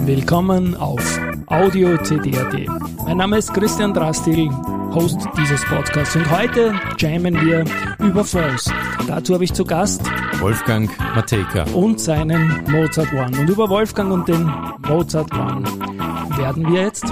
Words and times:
Willkommen 0.00 0.74
auf 0.76 1.20
Audio 1.46 1.96
CD.at. 2.02 2.54
Mein 3.04 3.16
Name 3.16 3.38
ist 3.38 3.54
Christian 3.54 3.94
Drastil, 3.94 4.50
Host 4.92 5.18
dieses 5.38 5.64
Podcasts 5.64 6.14
und 6.16 6.30
heute 6.30 6.74
jammen 6.98 7.40
wir 7.40 7.64
über 7.98 8.22
Fonds. 8.24 8.70
Dazu 9.06 9.34
habe 9.34 9.44
ich 9.44 9.52
zu 9.54 9.64
Gast 9.64 10.02
Wolfgang 10.40 10.90
Matejka 11.14 11.64
und 11.72 12.00
seinen 12.00 12.62
Mozart 12.70 13.12
One. 13.12 13.40
Und 13.40 13.48
über 13.48 13.70
Wolfgang 13.70 14.12
und 14.12 14.28
den 14.28 14.44
Mozart 14.86 15.32
One 15.32 15.64
werden 16.36 16.70
wir 16.70 16.82
jetzt 16.82 17.06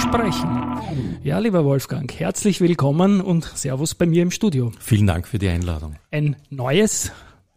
sprechen. 0.00 1.18
Ja, 1.22 1.38
lieber 1.40 1.64
Wolfgang, 1.64 2.10
herzlich 2.18 2.60
willkommen 2.60 3.20
und 3.20 3.44
Servus 3.44 3.94
bei 3.94 4.06
mir 4.06 4.22
im 4.22 4.30
Studio. 4.30 4.72
Vielen 4.78 5.06
Dank 5.06 5.28
für 5.28 5.38
die 5.38 5.48
Einladung. 5.48 5.96
Ein 6.10 6.36
neues 6.48 7.12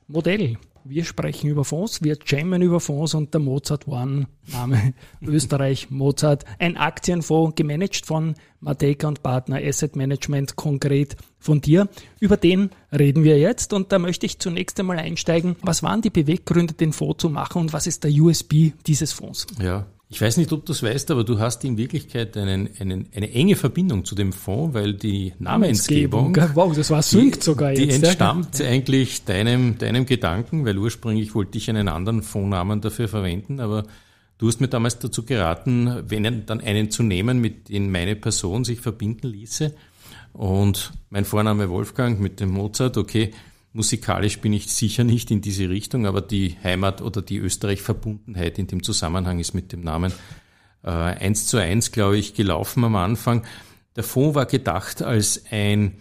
Modell. 0.08 0.58
Wir 0.84 1.04
sprechen 1.04 1.50
über 1.50 1.64
Fonds, 1.64 2.04
wir 2.04 2.18
jammen 2.26 2.62
über 2.62 2.80
Fonds 2.80 3.14
und 3.14 3.34
der 3.34 3.42
Mozart 3.42 3.88
One, 3.88 4.28
Name 4.48 4.94
Österreich 5.22 5.90
Mozart, 5.90 6.46
ein 6.58 6.78
Aktienfonds 6.78 7.56
gemanagt 7.56 8.06
von 8.06 8.36
Mateka 8.60 9.08
und 9.08 9.24
Partner 9.24 9.58
Asset 9.58 9.96
Management, 9.96 10.56
konkret 10.56 11.16
von 11.38 11.62
dir. 11.62 11.88
Über 12.20 12.38
den 12.38 12.72
reden 12.92 13.24
wir 13.24 13.38
jetzt 13.38 13.74
und 13.74 13.92
da 13.92 14.00
möchte 14.00 14.26
ich 14.26 14.40
zunächst 14.40 14.80
einmal 14.80 15.00
einsteigen. 15.00 15.56
Was 15.62 15.84
waren 15.84 16.02
die 16.02 16.10
Beweggründe, 16.10 16.74
den 16.74 16.94
Fonds 16.94 17.22
zu 17.22 17.30
machen 17.30 17.62
und 17.62 17.74
was 17.74 17.88
ist 17.88 18.04
der 18.04 18.12
USB 18.12 18.72
dieses 18.86 19.12
Fonds? 19.12 19.48
Ja, 19.62 19.86
ich 20.12 20.20
weiß 20.20 20.38
nicht, 20.38 20.52
ob 20.52 20.66
du 20.66 20.72
es 20.72 20.82
weißt, 20.82 21.12
aber 21.12 21.24
du 21.24 21.38
hast 21.38 21.64
in 21.64 21.78
Wirklichkeit 21.78 22.36
einen, 22.36 22.68
einen, 22.80 23.10
eine 23.16 23.32
enge 23.32 23.56
Verbindung 23.56 24.06
zu 24.06 24.16
dem 24.16 24.34
Fonds, 24.34 24.74
weil 24.74 24.96
die 24.96 25.34
Namensgebung, 25.38 26.36
wow, 26.56 26.76
das 26.76 26.90
war 26.90 27.04
synkt 27.04 27.44
sogar 27.44 27.72
jetzt. 27.74 27.80
Die 27.80 27.92
entstammt 27.92 28.58
ja. 28.58 28.66
eigentlich 28.66 29.24
deinem, 29.26 29.78
deinem 29.78 30.08
Gedanken, 30.08 30.66
weil 30.66 30.80
ursprünglich 30.80 31.36
wollte 31.36 31.60
ich 31.60 31.70
einen 31.70 31.88
anderen 31.88 32.24
Fondsnamen 32.24 32.82
dafür 32.82 33.08
verwenden, 33.08 33.60
aber 33.60 33.84
du 34.40 34.48
hast 34.48 34.60
mir 34.60 34.68
damals 34.68 34.98
dazu 34.98 35.26
geraten, 35.26 36.04
wenn 36.08 36.46
dann 36.48 36.60
einen 36.60 36.90
zu 36.90 37.04
nehmen, 37.04 37.40
mit 37.40 37.70
dem 37.70 37.92
meine 37.92 38.16
Person 38.16 38.64
sich 38.64 38.82
verbinden 38.82 39.28
ließe. 39.28 39.76
Und 40.34 40.92
mein 41.12 41.26
Vorname 41.26 41.70
Wolfgang 41.70 42.20
mit 42.20 42.40
dem 42.40 42.50
Mozart, 42.50 42.98
okay, 42.98 43.32
Musikalisch 43.80 44.40
bin 44.40 44.52
ich 44.52 44.68
sicher 44.68 45.06
nicht 45.06 45.32
in 45.32 45.40
diese 45.40 45.70
Richtung, 45.70 46.06
aber 46.06 46.20
die 46.20 46.58
Heimat 46.66 47.02
oder 47.02 47.22
die 47.22 47.38
Österreich-Verbundenheit 47.38 48.60
in 48.60 48.68
dem 48.68 48.84
Zusammenhang 48.84 49.40
ist 49.40 49.54
mit 49.54 49.72
dem 49.72 49.80
Namen 49.80 50.12
äh, 50.84 50.90
eins 50.90 51.46
zu 51.46 51.56
eins, 51.56 51.94
glaube 51.94 52.18
ich, 52.18 52.34
gelaufen 52.34 52.84
am 52.84 52.98
Anfang. 52.98 53.46
Der 53.96 54.04
Fonds 54.04 54.36
war 54.36 54.48
gedacht 54.48 55.02
als 55.02 55.46
ein 55.50 55.94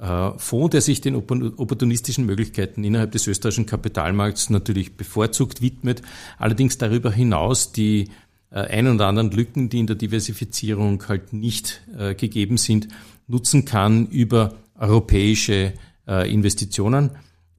äh, 0.00 0.30
Fonds, 0.38 0.70
der 0.70 0.80
sich 0.80 1.02
den 1.02 1.14
opportunistischen 1.14 2.24
Möglichkeiten 2.24 2.82
innerhalb 2.84 3.12
des 3.12 3.26
österreichischen 3.26 3.66
Kapitalmarkts 3.66 4.48
natürlich 4.48 4.96
bevorzugt 4.96 5.60
widmet, 5.60 6.00
allerdings 6.38 6.78
darüber 6.78 7.12
hinaus 7.12 7.70
die 7.70 8.08
äh, 8.50 8.60
ein 8.60 8.88
oder 8.88 9.08
anderen 9.08 9.30
Lücken, 9.30 9.68
die 9.68 9.80
in 9.80 9.86
der 9.86 9.96
Diversifizierung 9.96 11.06
halt 11.06 11.34
nicht 11.34 11.82
äh, 11.98 12.14
gegeben 12.14 12.56
sind, 12.56 12.88
nutzen 13.26 13.66
kann 13.66 14.06
über 14.06 14.54
europäische 14.78 15.74
äh, 16.06 16.32
Investitionen 16.32 17.10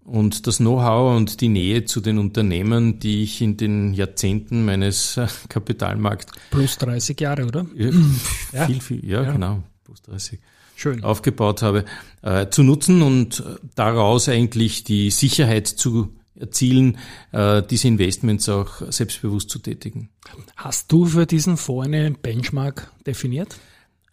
und 0.04 0.48
das 0.48 0.58
Know-how 0.58 1.16
und 1.18 1.42
die 1.42 1.50
Nähe 1.50 1.84
zu 1.86 2.00
den 2.00 2.18
Unternehmen, 2.18 3.00
die 3.00 3.24
ich 3.24 3.42
in 3.42 3.58
den 3.58 3.94
Jahrzehnten 3.94 4.66
meines 4.66 5.18
äh, 5.18 5.28
Kapitalmarkts 5.50 6.32
plus 6.50 6.78
30 6.78 7.20
Jahre, 7.20 7.46
oder? 7.46 7.66
Ja, 7.76 8.66
viel, 8.66 8.82
viel, 8.82 9.06
ja, 9.06 9.24
ja, 9.24 9.32
genau, 9.34 9.64
plus 9.84 10.02
30 10.04 10.40
Schön. 10.76 11.04
aufgebaut 11.04 11.62
habe, 11.62 11.84
äh, 12.22 12.48
zu 12.50 12.64
nutzen 12.64 13.02
und 13.02 13.44
daraus 13.76 14.30
eigentlich 14.30 14.84
die 14.86 15.12
Sicherheit 15.12 15.68
zu 15.68 16.14
erzielen, 16.40 16.98
äh, 17.32 17.62
diese 17.64 17.88
Investments 17.88 18.48
auch 18.48 18.82
selbstbewusst 18.90 19.50
zu 19.50 19.60
tätigen. 19.60 20.10
Hast 20.56 20.92
du 20.92 21.06
für 21.06 21.26
diesen 21.26 21.58
Fonds 21.58 21.88
eine 21.88 22.12
Benchmark 22.12 22.92
definiert? 23.06 23.58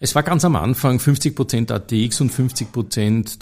Es 0.04 0.14
war 0.14 0.22
ganz 0.22 0.44
am 0.44 0.54
Anfang 0.54 0.98
50% 0.98 1.72
ATX 1.72 2.20
und 2.20 2.30
50% 2.30 3.38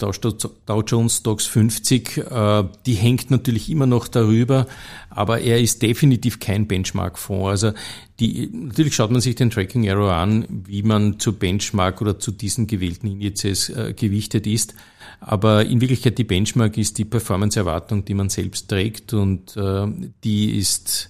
Dow 0.65 0.81
Jones 0.81 1.17
Stocks 1.17 1.45
50. 1.45 2.19
Äh, 2.19 2.63
die 2.85 2.93
hängt 2.93 3.29
natürlich 3.29 3.69
immer 3.69 3.85
noch 3.85 4.07
darüber, 4.07 4.67
aber 5.09 5.41
er 5.41 5.59
ist 5.59 5.81
definitiv 5.81 6.39
kein 6.39 6.65
Benchmark-Fonds. 6.65 7.49
Also 7.49 7.77
die, 8.21 8.49
natürlich 8.49 8.95
schaut 8.95 9.11
man 9.11 9.19
sich 9.19 9.35
den 9.35 9.49
Tracking 9.49 9.89
Arrow 9.89 10.09
an, 10.09 10.45
wie 10.65 10.83
man 10.83 11.19
zu 11.19 11.33
Benchmark 11.33 12.01
oder 12.01 12.17
zu 12.17 12.31
diesen 12.31 12.65
gewählten 12.65 13.07
Indizes 13.07 13.67
äh, 13.67 13.93
gewichtet 13.93 14.47
ist. 14.47 14.73
Aber 15.19 15.65
in 15.65 15.81
Wirklichkeit 15.81 16.17
die 16.17 16.23
Benchmark 16.23 16.77
ist 16.77 16.97
die 16.97 17.03
Performance-Erwartung, 17.03 18.05
die 18.05 18.13
man 18.13 18.29
selbst 18.29 18.69
trägt 18.69 19.11
und 19.11 19.57
äh, 19.57 19.85
die 20.23 20.57
ist 20.57 21.09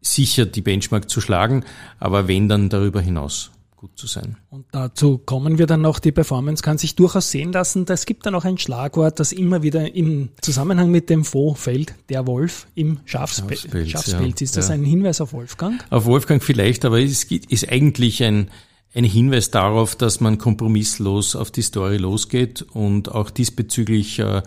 sicher 0.00 0.46
die 0.46 0.62
Benchmark 0.62 1.10
zu 1.10 1.20
schlagen, 1.20 1.62
aber 2.00 2.26
wenn 2.26 2.48
dann 2.48 2.70
darüber 2.70 3.02
hinaus 3.02 3.50
gut 3.84 3.98
zu 3.98 4.06
sein. 4.06 4.38
Und 4.48 4.64
dazu 4.72 5.18
kommen 5.18 5.58
wir 5.58 5.66
dann 5.66 5.82
noch, 5.82 5.98
die 5.98 6.10
Performance 6.10 6.62
kann 6.62 6.78
sich 6.78 6.96
durchaus 6.96 7.30
sehen 7.30 7.52
lassen. 7.52 7.84
Es 7.86 8.06
gibt 8.06 8.24
dann 8.24 8.34
auch 8.34 8.46
ein 8.46 8.56
Schlagwort, 8.56 9.20
das 9.20 9.30
immer 9.30 9.62
wieder 9.62 9.94
im 9.94 10.30
Zusammenhang 10.40 10.90
mit 10.90 11.10
dem 11.10 11.22
Fonds 11.22 11.60
fällt, 11.60 11.94
der 12.08 12.26
Wolf 12.26 12.66
im 12.74 13.00
Schafspelz. 13.04 13.60
Schafspelz, 13.60 13.90
Schafspelz. 13.90 14.40
Ja. 14.40 14.44
Ist 14.44 14.56
das 14.56 14.68
ja. 14.68 14.74
ein 14.74 14.84
Hinweis 14.84 15.20
auf 15.20 15.34
Wolfgang? 15.34 15.84
Auf 15.90 16.06
Wolfgang 16.06 16.42
vielleicht, 16.42 16.86
aber 16.86 16.98
es 16.98 17.24
ist 17.24 17.70
eigentlich 17.70 18.24
ein, 18.24 18.50
ein 18.94 19.04
Hinweis 19.04 19.50
darauf, 19.50 19.96
dass 19.96 20.18
man 20.18 20.38
kompromisslos 20.38 21.36
auf 21.36 21.50
die 21.50 21.60
Story 21.60 21.98
losgeht 21.98 22.62
und 22.62 23.12
auch 23.12 23.28
diesbezüglich 23.28 24.18
äh, 24.18 24.38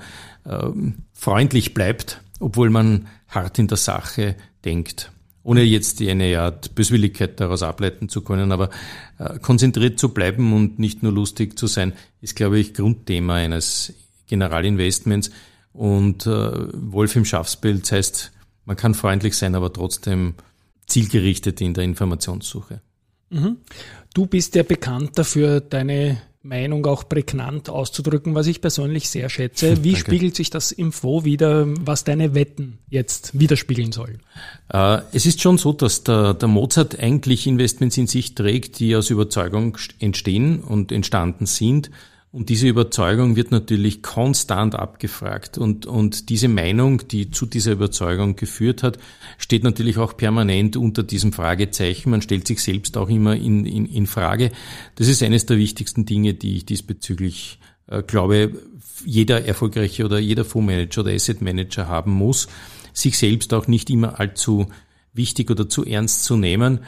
äh, 0.46 0.72
freundlich 1.14 1.76
bleibt, 1.76 2.24
obwohl 2.40 2.72
man 2.72 3.08
hart 3.28 3.60
in 3.60 3.68
der 3.68 3.78
Sache 3.78 4.36
denkt 4.66 5.12
ohne 5.48 5.64
jetzt 5.64 6.02
eine 6.02 6.42
Art 6.42 6.76
Böswilligkeit 6.76 7.40
daraus 7.40 7.64
ableiten 7.64 8.10
zu 8.10 8.22
können, 8.22 8.52
aber 8.52 8.70
äh, 9.18 9.40
konzentriert 9.40 9.98
zu 9.98 10.10
bleiben 10.10 10.52
und 10.52 10.78
nicht 10.78 11.04
nur 11.04 11.14
lustig 11.14 11.58
zu 11.58 11.68
sein, 11.68 11.94
ist, 12.20 12.36
glaube 12.36 12.60
ich, 12.60 12.74
Grundthema 12.74 13.36
eines 13.36 13.94
Generalinvestments. 14.28 15.32
Und 15.72 16.28
äh, 16.28 16.52
Wolf 16.74 17.16
im 17.16 17.24
Schafsbild 17.24 17.90
heißt, 17.90 18.34
man 18.66 18.76
kann 18.76 18.94
freundlich 18.94 19.38
sein, 19.38 19.56
aber 19.56 19.72
trotzdem 19.72 20.34
zielgerichtet 20.86 21.62
in 21.62 21.74
der 21.74 21.86
Informationssuche. 21.86 22.82
Mhm. 23.30 23.56
Du 24.14 24.26
bist 24.26 24.54
ja 24.56 24.64
bekannt 24.64 25.18
dafür, 25.18 25.62
deine 25.62 26.22
Meinung 26.48 26.86
auch 26.86 27.08
prägnant 27.08 27.70
auszudrücken, 27.70 28.36
was 28.36 28.48
ich 28.48 28.62
persönlich 28.62 29.10
sehr 29.10 29.30
schätze. 29.30 29.78
Wie 29.84 29.96
spiegelt 29.96 30.36
sich 30.36 30.50
das 30.50 30.72
im 30.72 30.92
Fonds 30.92 31.26
wieder, 31.26 31.66
was 31.68 32.04
deine 32.04 32.34
Wetten 32.34 32.80
jetzt 32.90 33.38
widerspiegeln 33.40 33.92
sollen? 33.92 34.20
Äh, 34.72 35.00
es 35.12 35.26
ist 35.26 35.42
schon 35.42 35.58
so, 35.58 35.74
dass 35.74 36.04
der, 36.04 36.34
der 36.34 36.48
Mozart 36.48 37.00
eigentlich 37.00 37.48
Investments 37.48 37.98
in 37.98 38.08
sich 38.08 38.36
trägt, 38.36 38.80
die 38.80 38.96
aus 38.96 39.10
Überzeugung 39.10 39.78
entstehen 40.00 40.62
und 40.62 40.92
entstanden 40.92 41.46
sind 41.46 41.92
und 42.38 42.50
diese 42.50 42.68
Überzeugung 42.68 43.36
wird 43.36 43.50
natürlich 43.50 44.04
konstant 44.04 44.76
abgefragt. 44.76 45.58
Und, 45.58 45.88
und 45.88 46.30
diese 46.30 46.48
Meinung, 46.48 47.08
die 47.08 47.32
zu 47.32 47.48
dieser 47.48 47.72
Überzeugung 47.72 48.36
geführt 48.36 48.84
hat, 48.84 49.00
steht 49.40 49.64
natürlich 49.64 49.98
auch 49.98 50.16
permanent 50.16 50.78
unter 50.78 51.02
diesem 51.02 51.34
Fragezeichen. 51.34 52.12
Man 52.12 52.22
stellt 52.22 52.46
sich 52.46 52.62
selbst 52.62 52.96
auch 52.96 53.10
immer 53.10 53.36
in, 53.36 53.66
in, 53.66 53.88
in 53.88 54.06
Frage. 54.06 54.52
Das 54.98 55.08
ist 55.08 55.24
eines 55.24 55.48
der 55.48 55.58
wichtigsten 55.58 56.06
Dinge, 56.06 56.36
die 56.36 56.58
ich 56.58 56.66
diesbezüglich 56.68 57.58
äh, 57.88 58.04
glaube, 58.04 58.52
jeder 59.04 59.44
erfolgreiche 59.44 60.06
oder 60.06 60.20
jeder 60.20 60.46
Fondsmanager 60.46 61.02
oder 61.02 61.14
Asset 61.14 61.42
Manager 61.42 61.88
haben 61.88 62.12
muss, 62.12 62.48
sich 62.94 63.18
selbst 63.18 63.52
auch 63.52 63.66
nicht 63.66 63.90
immer 63.90 64.20
allzu 64.20 64.68
wichtig 65.12 65.50
oder 65.50 65.68
zu 65.70 65.84
ernst 65.84 66.24
zu 66.24 66.38
nehmen 66.38 66.82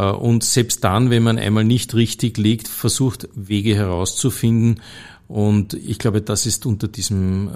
und 0.00 0.42
selbst 0.42 0.82
dann, 0.84 1.10
wenn 1.10 1.22
man 1.22 1.38
einmal 1.38 1.64
nicht 1.64 1.94
richtig 1.94 2.36
liegt, 2.36 2.68
versucht 2.68 3.28
Wege 3.34 3.74
herauszufinden. 3.76 4.80
Und 5.26 5.74
ich 5.74 5.98
glaube, 5.98 6.20
das 6.20 6.44
ist 6.44 6.66
unter 6.66 6.86
diesem 6.86 7.48
äh, 7.48 7.52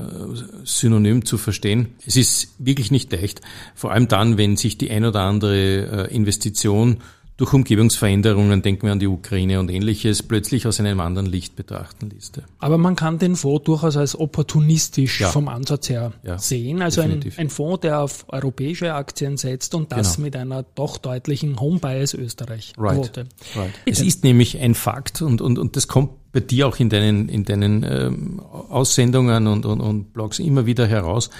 Synonym 0.65 1.25
zu 1.25 1.37
verstehen. 1.37 1.89
Es 2.07 2.17
ist 2.17 2.55
wirklich 2.59 2.91
nicht 2.91 3.13
leicht, 3.13 3.43
vor 3.75 3.93
allem 3.93 4.09
dann, 4.09 4.39
wenn 4.39 4.57
sich 4.57 4.79
die 4.79 4.91
ein 4.91 5.05
oder 5.05 5.21
andere 5.21 6.09
äh, 6.09 6.15
Investition 6.15 6.99
durch 7.39 7.53
Umgebungsveränderungen, 7.53 8.63
denken 8.63 8.83
wir 8.83 8.93
an 8.93 8.99
die 8.99 9.07
Ukraine 9.07 9.61
und 9.61 9.71
ähnliches, 9.71 10.25
plötzlich 10.25 10.67
aus 10.67 10.81
einem 10.81 10.99
anderen 10.99 11.27
Licht 11.27 11.55
betrachten 11.55 12.11
ließ. 12.11 12.33
Aber 12.59 12.79
man 12.79 12.97
kann 12.97 13.21
den 13.21 13.37
Fonds 13.37 13.65
durchaus 13.65 13.97
als 13.97 14.19
opportunistisch 14.19 15.21
ja. 15.21 15.29
vom 15.29 15.47
Ansatz 15.47 15.89
her 15.89 16.13
ja, 16.25 16.37
sehen. 16.37 16.83
Also 16.83 17.01
ein, 17.01 17.25
ein, 17.37 17.49
Fonds, 17.49 17.83
der 17.83 18.01
auf 18.01 18.25
europäische 18.29 18.93
Aktien 18.93 19.37
setzt 19.37 19.77
und 19.77 19.93
das 19.93 20.17
genau. 20.17 20.27
mit 20.27 20.37
einer 20.37 20.65
doch 20.75 20.99
deutlichen 20.99 21.61
Home-Bias 21.61 22.15
Österreich-Quote. 22.15 23.21
Right. 23.21 23.57
right. 23.57 23.75
Es 23.87 24.01
ist 24.01 24.25
nämlich 24.25 24.59
ein 24.59 24.75
Fakt 24.75 25.23
und, 25.23 25.41
und, 25.41 25.61
und 25.61 25.77
das 25.77 25.87
kommt 25.87 26.33
bei 26.33 26.41
dir 26.41 26.67
auch 26.67 26.81
in 26.81 26.89
deinen, 26.89 27.29
in 27.29 27.45
deinen 27.45 27.87
ähm, 27.89 28.41
Aussendungen 28.41 29.47
und, 29.47 29.65
und, 29.65 29.81
und 29.81 30.13
Blogs 30.13 30.41
immer 30.41 30.67
wieder 30.67 30.89
heraus. 30.89 31.31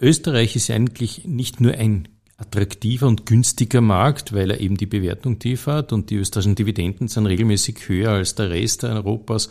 Österreich 0.00 0.56
ist 0.56 0.70
eigentlich 0.72 1.24
nicht 1.24 1.60
nur 1.60 1.74
ein 1.74 2.08
attraktiver 2.38 3.06
und 3.06 3.24
günstiger 3.24 3.80
Markt, 3.80 4.34
weil 4.34 4.50
er 4.50 4.60
eben 4.60 4.76
die 4.76 4.86
Bewertung 4.86 5.38
tief 5.38 5.66
hat 5.66 5.92
und 5.92 6.10
die 6.10 6.16
österreichischen 6.16 6.54
Dividenden 6.54 7.08
sind 7.08 7.26
regelmäßig 7.26 7.88
höher 7.88 8.10
als 8.10 8.34
der 8.34 8.50
Rest 8.50 8.84
Europas, 8.84 9.48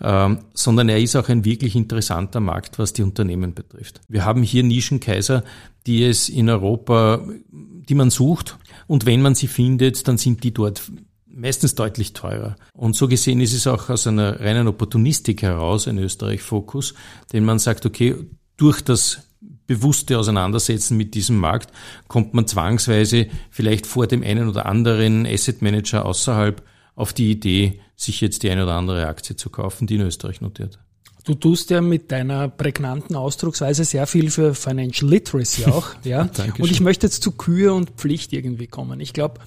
ähm, 0.00 0.38
sondern 0.52 0.88
er 0.88 1.00
ist 1.00 1.14
auch 1.14 1.28
ein 1.28 1.44
wirklich 1.44 1.76
interessanter 1.76 2.40
Markt, 2.40 2.78
was 2.80 2.92
die 2.92 3.02
Unternehmen 3.02 3.54
betrifft. 3.54 4.00
Wir 4.08 4.24
haben 4.24 4.42
hier 4.42 4.64
Nischenkaiser, 4.64 5.44
die 5.86 6.04
es 6.04 6.28
in 6.28 6.50
Europa, 6.50 7.22
die 7.52 7.94
man 7.94 8.10
sucht 8.10 8.58
Und 8.88 9.06
wenn 9.06 9.22
man 9.22 9.34
sie 9.34 9.46
findet, 9.46 10.08
dann 10.08 10.18
sind 10.18 10.42
die 10.44 10.52
dort 10.52 10.82
meistens 11.26 11.74
deutlich 11.74 12.12
teurer. 12.12 12.56
Und 12.72 12.96
so 12.96 13.08
gesehen 13.08 13.40
ist 13.40 13.52
es 13.52 13.66
auch 13.66 13.88
aus 13.90 14.06
einer 14.06 14.40
reinen 14.40 14.68
Opportunistik 14.68 15.42
heraus 15.42 15.86
ein 15.86 15.98
Österreich-Fokus, 15.98 16.94
den 17.32 17.44
man 17.44 17.58
sagt, 17.58 17.86
okay, 17.86 18.16
durch 18.56 18.80
das 18.80 19.25
bewusste 19.66 20.18
Auseinandersetzen 20.18 20.96
mit 20.96 21.14
diesem 21.14 21.38
Markt 21.38 21.72
kommt 22.08 22.34
man 22.34 22.46
zwangsweise 22.46 23.26
vielleicht 23.50 23.86
vor 23.86 24.06
dem 24.06 24.22
einen 24.22 24.48
oder 24.48 24.66
anderen 24.66 25.26
Asset 25.26 25.62
Manager 25.62 26.04
außerhalb 26.04 26.62
auf 26.94 27.12
die 27.12 27.30
Idee, 27.30 27.80
sich 27.94 28.20
jetzt 28.20 28.42
die 28.42 28.50
eine 28.50 28.64
oder 28.64 28.74
andere 28.74 29.06
Aktie 29.06 29.36
zu 29.36 29.50
kaufen, 29.50 29.86
die 29.86 29.96
in 29.96 30.02
Österreich 30.02 30.40
notiert. 30.40 30.78
Du 31.24 31.34
tust 31.34 31.70
ja 31.70 31.80
mit 31.80 32.12
deiner 32.12 32.48
prägnanten 32.48 33.16
Ausdrucksweise 33.16 33.84
sehr 33.84 34.06
viel 34.06 34.30
für 34.30 34.54
Financial 34.54 35.10
Literacy 35.10 35.64
auch, 35.64 35.88
ja. 36.04 36.28
und 36.58 36.70
ich 36.70 36.80
möchte 36.80 37.06
jetzt 37.06 37.22
zu 37.22 37.32
Kühe 37.32 37.74
und 37.74 37.90
Pflicht 37.90 38.32
irgendwie 38.32 38.68
kommen. 38.68 39.00
Ich 39.00 39.12
glaube, 39.12 39.40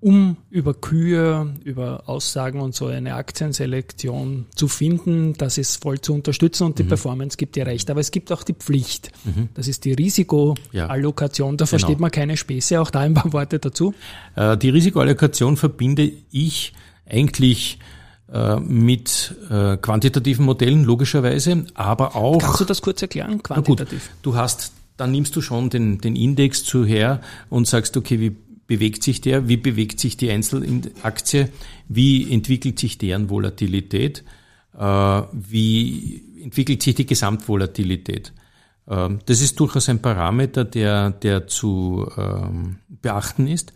um 0.00 0.38
über 0.48 0.72
Kühe, 0.72 1.54
über 1.62 2.04
Aussagen 2.06 2.60
und 2.60 2.74
so 2.74 2.86
eine 2.86 3.14
Aktienselektion 3.14 4.46
zu 4.54 4.66
finden, 4.66 5.34
das 5.34 5.58
ist 5.58 5.82
voll 5.82 6.00
zu 6.00 6.14
unterstützen 6.14 6.64
und 6.64 6.78
die 6.78 6.84
mhm. 6.84 6.88
Performance 6.88 7.36
gibt 7.36 7.56
dir 7.56 7.66
recht. 7.66 7.90
Aber 7.90 8.00
es 8.00 8.10
gibt 8.10 8.32
auch 8.32 8.42
die 8.42 8.54
Pflicht. 8.54 9.12
Mhm. 9.24 9.50
Das 9.54 9.68
ist 9.68 9.84
die 9.84 9.92
Risikoallokation. 9.92 11.58
Da 11.58 11.66
versteht 11.66 11.88
genau. 11.88 12.02
man 12.02 12.10
keine 12.10 12.38
Späße. 12.38 12.80
Auch 12.80 12.90
da 12.90 13.00
ein 13.00 13.14
paar 13.14 13.32
Worte 13.32 13.58
dazu. 13.58 13.94
Äh, 14.36 14.56
die 14.56 14.70
Risikoallokation 14.70 15.58
verbinde 15.58 16.10
ich 16.30 16.72
eigentlich 17.06 17.78
äh, 18.32 18.56
mit 18.56 19.34
äh, 19.50 19.76
quantitativen 19.76 20.46
Modellen, 20.46 20.84
logischerweise, 20.84 21.66
aber 21.74 22.16
auch. 22.16 22.38
Kannst 22.38 22.60
du 22.60 22.64
das 22.64 22.80
kurz 22.80 23.02
erklären, 23.02 23.42
quantitativ? 23.42 24.08
Gut, 24.08 24.18
du 24.22 24.36
hast, 24.36 24.72
dann 24.96 25.10
nimmst 25.10 25.36
du 25.36 25.42
schon 25.42 25.68
den, 25.68 25.98
den 25.98 26.16
Index 26.16 26.64
zu 26.64 26.86
her 26.86 27.20
und 27.50 27.66
sagst, 27.66 27.96
okay, 27.98 28.18
wie 28.18 28.36
bewegt 28.70 29.02
sich 29.02 29.20
der, 29.20 29.48
wie 29.48 29.56
bewegt 29.56 29.98
sich 29.98 30.16
die 30.16 30.30
Einzelaktie, 30.30 31.48
wie 31.88 32.32
entwickelt 32.32 32.78
sich 32.78 32.98
deren 32.98 33.28
Volatilität, 33.28 34.22
äh, 34.78 35.22
wie 35.32 36.22
entwickelt 36.40 36.80
sich 36.80 36.94
die 36.94 37.04
Gesamtvolatilität. 37.04 38.32
Ähm, 38.86 39.18
das 39.26 39.40
ist 39.40 39.58
durchaus 39.58 39.88
ein 39.88 40.00
Parameter, 40.00 40.64
der, 40.64 41.10
der 41.10 41.48
zu 41.48 42.08
ähm, 42.16 42.76
beachten 43.02 43.48
ist. 43.48 43.72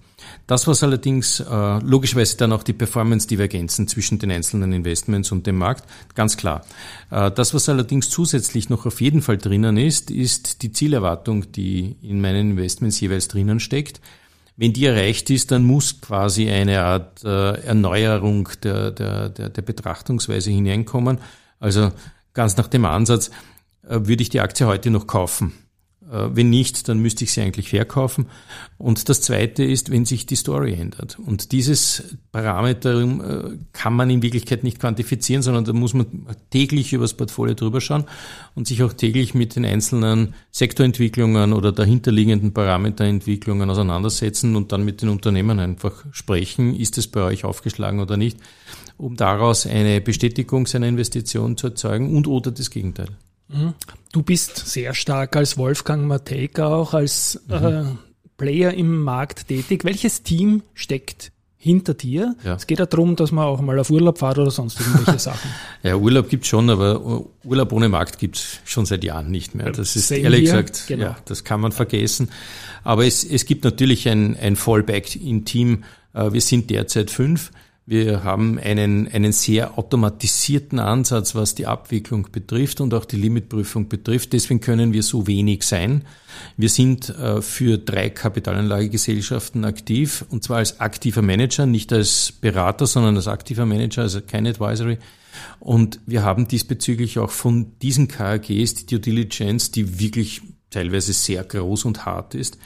Das, 0.46 0.68
was 0.68 0.84
allerdings 0.84 1.40
äh, 1.40 1.78
logischerweise 1.80 2.36
dann 2.36 2.52
auch 2.52 2.62
die 2.62 2.72
Performance-Divergenzen 2.72 3.88
zwischen 3.88 4.20
den 4.20 4.30
einzelnen 4.30 4.72
Investments 4.72 5.32
und 5.32 5.44
dem 5.48 5.58
Markt, 5.58 5.88
ganz 6.14 6.36
klar. 6.36 6.64
Äh, 7.10 7.32
das, 7.32 7.52
was 7.52 7.68
allerdings 7.68 8.10
zusätzlich 8.10 8.70
noch 8.70 8.86
auf 8.86 9.00
jeden 9.00 9.22
Fall 9.22 9.38
drinnen 9.38 9.76
ist, 9.76 10.12
ist 10.12 10.62
die 10.62 10.70
Zielerwartung, 10.70 11.50
die 11.50 11.96
in 12.00 12.20
meinen 12.20 12.52
Investments 12.52 13.00
jeweils 13.00 13.26
drinnen 13.26 13.58
steckt. 13.58 14.00
Wenn 14.56 14.72
die 14.72 14.86
erreicht 14.86 15.30
ist, 15.30 15.50
dann 15.50 15.64
muss 15.64 16.00
quasi 16.00 16.48
eine 16.48 16.82
Art 16.82 17.24
äh, 17.24 17.60
Erneuerung 17.62 18.48
der, 18.62 18.92
der, 18.92 19.28
der, 19.28 19.48
der 19.48 19.62
Betrachtungsweise 19.62 20.50
hineinkommen. 20.50 21.18
Also 21.58 21.90
ganz 22.34 22.56
nach 22.56 22.68
dem 22.68 22.84
Ansatz, 22.84 23.30
äh, 23.82 24.00
würde 24.04 24.22
ich 24.22 24.28
die 24.28 24.40
Aktie 24.40 24.66
heute 24.66 24.90
noch 24.90 25.06
kaufen? 25.06 25.52
Äh, 26.10 26.28
wenn 26.34 26.50
nicht, 26.50 26.88
dann 26.88 26.98
müsste 26.98 27.24
ich 27.24 27.32
sie 27.32 27.40
eigentlich 27.40 27.70
verkaufen. 27.70 28.26
Und 28.78 29.08
das 29.08 29.20
Zweite 29.20 29.64
ist, 29.64 29.90
wenn 29.90 30.04
sich 30.04 30.26
die 30.26 30.36
Story 30.36 30.74
ändert. 30.74 31.18
Und 31.18 31.52
dieses 31.52 32.16
Parameter 32.32 33.00
äh, 33.00 33.58
kann 33.72 33.94
man 33.94 34.10
in 34.10 34.22
Wirklichkeit 34.22 34.64
nicht 34.64 34.80
quantifizieren, 34.80 35.42
sondern 35.42 35.64
da 35.64 35.72
muss 35.72 35.94
man 35.94 36.06
täglich 36.50 36.92
übers 36.92 37.14
Portfolio 37.14 37.54
drüber 37.54 37.80
schauen 37.80 38.04
und 38.54 38.66
sich 38.66 38.82
auch 38.82 38.92
täglich 38.92 39.34
mit 39.34 39.56
den 39.56 39.64
einzelnen 39.64 40.34
Sektorentwicklungen 40.50 41.52
oder 41.52 41.72
dahinterliegenden 41.72 42.52
Parameterentwicklungen 42.52 43.70
auseinandersetzen 43.70 44.56
und 44.56 44.72
dann 44.72 44.84
mit 44.84 45.02
den 45.02 45.08
Unternehmen 45.08 45.58
einfach 45.58 46.04
sprechen, 46.12 46.74
ist 46.74 46.98
es 46.98 47.08
bei 47.08 47.22
euch 47.22 47.44
aufgeschlagen 47.44 48.00
oder 48.00 48.16
nicht, 48.16 48.38
um 48.98 49.16
daraus 49.16 49.66
eine 49.66 50.00
Bestätigung 50.00 50.66
seiner 50.66 50.88
Investition 50.88 51.56
zu 51.56 51.68
erzeugen 51.68 52.14
und 52.16 52.26
oder 52.26 52.50
das 52.50 52.70
Gegenteil. 52.70 53.08
Mhm. 53.48 53.74
Du 54.12 54.22
bist 54.22 54.56
sehr 54.56 54.94
stark 54.94 55.36
als 55.36 55.58
Wolfgang 55.58 56.06
Matejka 56.06 56.66
auch 56.66 56.94
als 56.94 57.40
mhm. 57.48 57.54
äh, 57.54 57.84
Player 58.36 58.72
im 58.74 59.02
Markt 59.02 59.48
tätig. 59.48 59.84
Welches 59.84 60.22
Team 60.22 60.62
steckt 60.74 61.32
hinter 61.56 61.94
dir? 61.94 62.34
Ja. 62.44 62.54
Es 62.54 62.66
geht 62.66 62.78
ja 62.78 62.86
darum, 62.86 63.16
dass 63.16 63.32
man 63.32 63.44
auch 63.46 63.60
mal 63.60 63.78
auf 63.78 63.90
Urlaub 63.90 64.18
fährt 64.18 64.38
oder 64.38 64.50
sonst 64.50 64.80
irgendwelche 64.80 65.18
Sachen. 65.18 65.50
Ja, 65.82 65.96
Urlaub 65.96 66.28
gibt's 66.28 66.48
schon, 66.48 66.68
aber 66.68 67.24
Urlaub 67.44 67.72
ohne 67.72 67.88
Markt 67.88 68.18
gibt's 68.18 68.58
schon 68.64 68.86
seit 68.86 69.02
Jahren 69.02 69.30
nicht 69.30 69.54
mehr. 69.54 69.70
Das 69.72 69.96
ist 69.96 70.08
Same 70.08 70.20
ehrlich 70.20 70.40
hier. 70.40 70.62
gesagt, 70.62 70.84
genau. 70.88 71.04
ja, 71.04 71.16
das 71.24 71.44
kann 71.44 71.60
man 71.60 71.72
vergessen. 71.72 72.30
Aber 72.82 73.06
es, 73.06 73.24
es 73.24 73.46
gibt 73.46 73.64
natürlich 73.64 74.08
ein, 74.08 74.36
ein 74.36 74.56
Fallback 74.56 75.16
im 75.16 75.44
Team. 75.44 75.84
Äh, 76.12 76.32
wir 76.32 76.40
sind 76.40 76.70
derzeit 76.70 77.10
fünf. 77.10 77.50
Wir 77.86 78.24
haben 78.24 78.58
einen, 78.58 79.08
einen 79.08 79.32
sehr 79.32 79.76
automatisierten 79.76 80.78
Ansatz, 80.78 81.34
was 81.34 81.54
die 81.54 81.66
Abwicklung 81.66 82.28
betrifft 82.32 82.80
und 82.80 82.94
auch 82.94 83.04
die 83.04 83.16
Limitprüfung 83.16 83.90
betrifft. 83.90 84.32
Deswegen 84.32 84.60
können 84.60 84.94
wir 84.94 85.02
so 85.02 85.26
wenig 85.26 85.64
sein. 85.64 86.04
Wir 86.56 86.70
sind 86.70 87.10
äh, 87.10 87.42
für 87.42 87.76
drei 87.76 88.08
Kapitalanlagegesellschaften 88.08 89.66
aktiv 89.66 90.24
und 90.30 90.42
zwar 90.42 90.58
als 90.58 90.80
aktiver 90.80 91.20
Manager, 91.20 91.66
nicht 91.66 91.92
als 91.92 92.32
Berater, 92.32 92.86
sondern 92.86 93.16
als 93.16 93.28
aktiver 93.28 93.66
Manager, 93.66 94.02
also 94.02 94.22
kein 94.22 94.46
Advisory. 94.46 94.98
Und 95.60 96.00
wir 96.06 96.22
haben 96.22 96.48
diesbezüglich 96.48 97.18
auch 97.18 97.30
von 97.30 97.78
diesen 97.82 98.08
KAGs 98.08 98.74
die 98.74 98.86
Due 98.86 99.00
Diligence, 99.00 99.72
die 99.72 100.00
wirklich 100.00 100.40
teilweise 100.70 101.12
sehr 101.12 101.44
groß 101.44 101.84
und 101.84 102.06
hart 102.06 102.34
ist, 102.34 102.56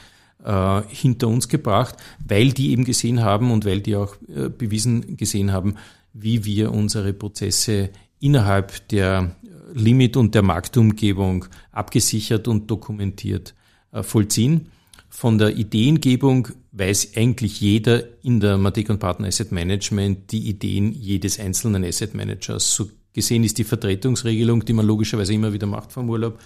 äh, 0.43 0.81
hinter 0.87 1.27
uns 1.27 1.47
gebracht, 1.47 1.95
weil 2.27 2.51
die 2.51 2.71
eben 2.71 2.85
gesehen 2.85 3.21
haben 3.21 3.51
und 3.51 3.65
weil 3.65 3.81
die 3.81 3.95
auch 3.95 4.15
äh, 4.27 4.49
bewiesen 4.49 5.17
gesehen 5.17 5.51
haben, 5.51 5.75
wie 6.13 6.45
wir 6.45 6.71
unsere 6.71 7.13
Prozesse 7.13 7.89
innerhalb 8.19 8.87
der 8.89 9.35
Limit- 9.73 10.17
und 10.17 10.35
der 10.35 10.41
Marktumgebung 10.41 11.45
abgesichert 11.71 12.47
und 12.47 12.69
dokumentiert 12.69 13.53
äh, 13.91 14.03
vollziehen. 14.03 14.67
Von 15.09 15.37
der 15.37 15.57
Ideengebung 15.57 16.49
weiß 16.71 17.13
eigentlich 17.15 17.59
jeder 17.61 18.03
in 18.23 18.39
der 18.39 18.57
Matic 18.57 18.89
und 18.89 18.99
Partner 18.99 19.27
Asset 19.27 19.51
Management 19.51 20.31
die 20.31 20.49
Ideen 20.49 20.93
jedes 20.93 21.39
einzelnen 21.39 21.83
Asset 21.83 22.13
Managers. 22.13 22.75
So 22.75 22.89
gesehen 23.13 23.43
ist 23.43 23.57
die 23.57 23.63
Vertretungsregelung, 23.63 24.63
die 24.65 24.73
man 24.73 24.85
logischerweise 24.85 25.33
immer 25.33 25.51
wieder 25.51 25.67
macht 25.67 25.91
vom 25.91 26.09
Urlaub, 26.09 26.39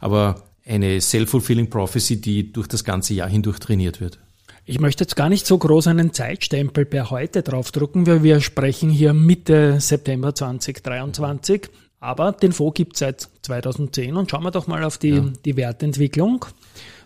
aber 0.00 0.44
eine 0.66 1.00
self-fulfilling 1.00 1.68
prophecy, 1.68 2.20
die 2.20 2.52
durch 2.52 2.68
das 2.68 2.84
ganze 2.84 3.14
Jahr 3.14 3.28
hindurch 3.28 3.58
trainiert 3.58 4.00
wird. 4.00 4.18
Ich 4.66 4.80
möchte 4.80 5.04
jetzt 5.04 5.14
gar 5.14 5.28
nicht 5.28 5.46
so 5.46 5.58
groß 5.58 5.88
einen 5.88 6.14
Zeitstempel 6.14 6.86
per 6.86 7.10
heute 7.10 7.42
draufdrucken, 7.42 8.06
weil 8.06 8.22
wir 8.22 8.40
sprechen 8.40 8.88
hier 8.88 9.12
Mitte 9.12 9.78
September 9.78 10.34
2023. 10.34 11.68
Aber 12.00 12.32
den 12.32 12.52
Fonds 12.52 12.74
gibt 12.74 12.94
es 12.94 13.00
seit 13.00 13.28
2010 13.42 14.16
und 14.16 14.30
schauen 14.30 14.42
wir 14.42 14.50
doch 14.50 14.66
mal 14.66 14.82
auf 14.84 14.98
die, 14.98 15.08
ja. 15.08 15.32
die 15.44 15.56
Wertentwicklung. 15.56 16.46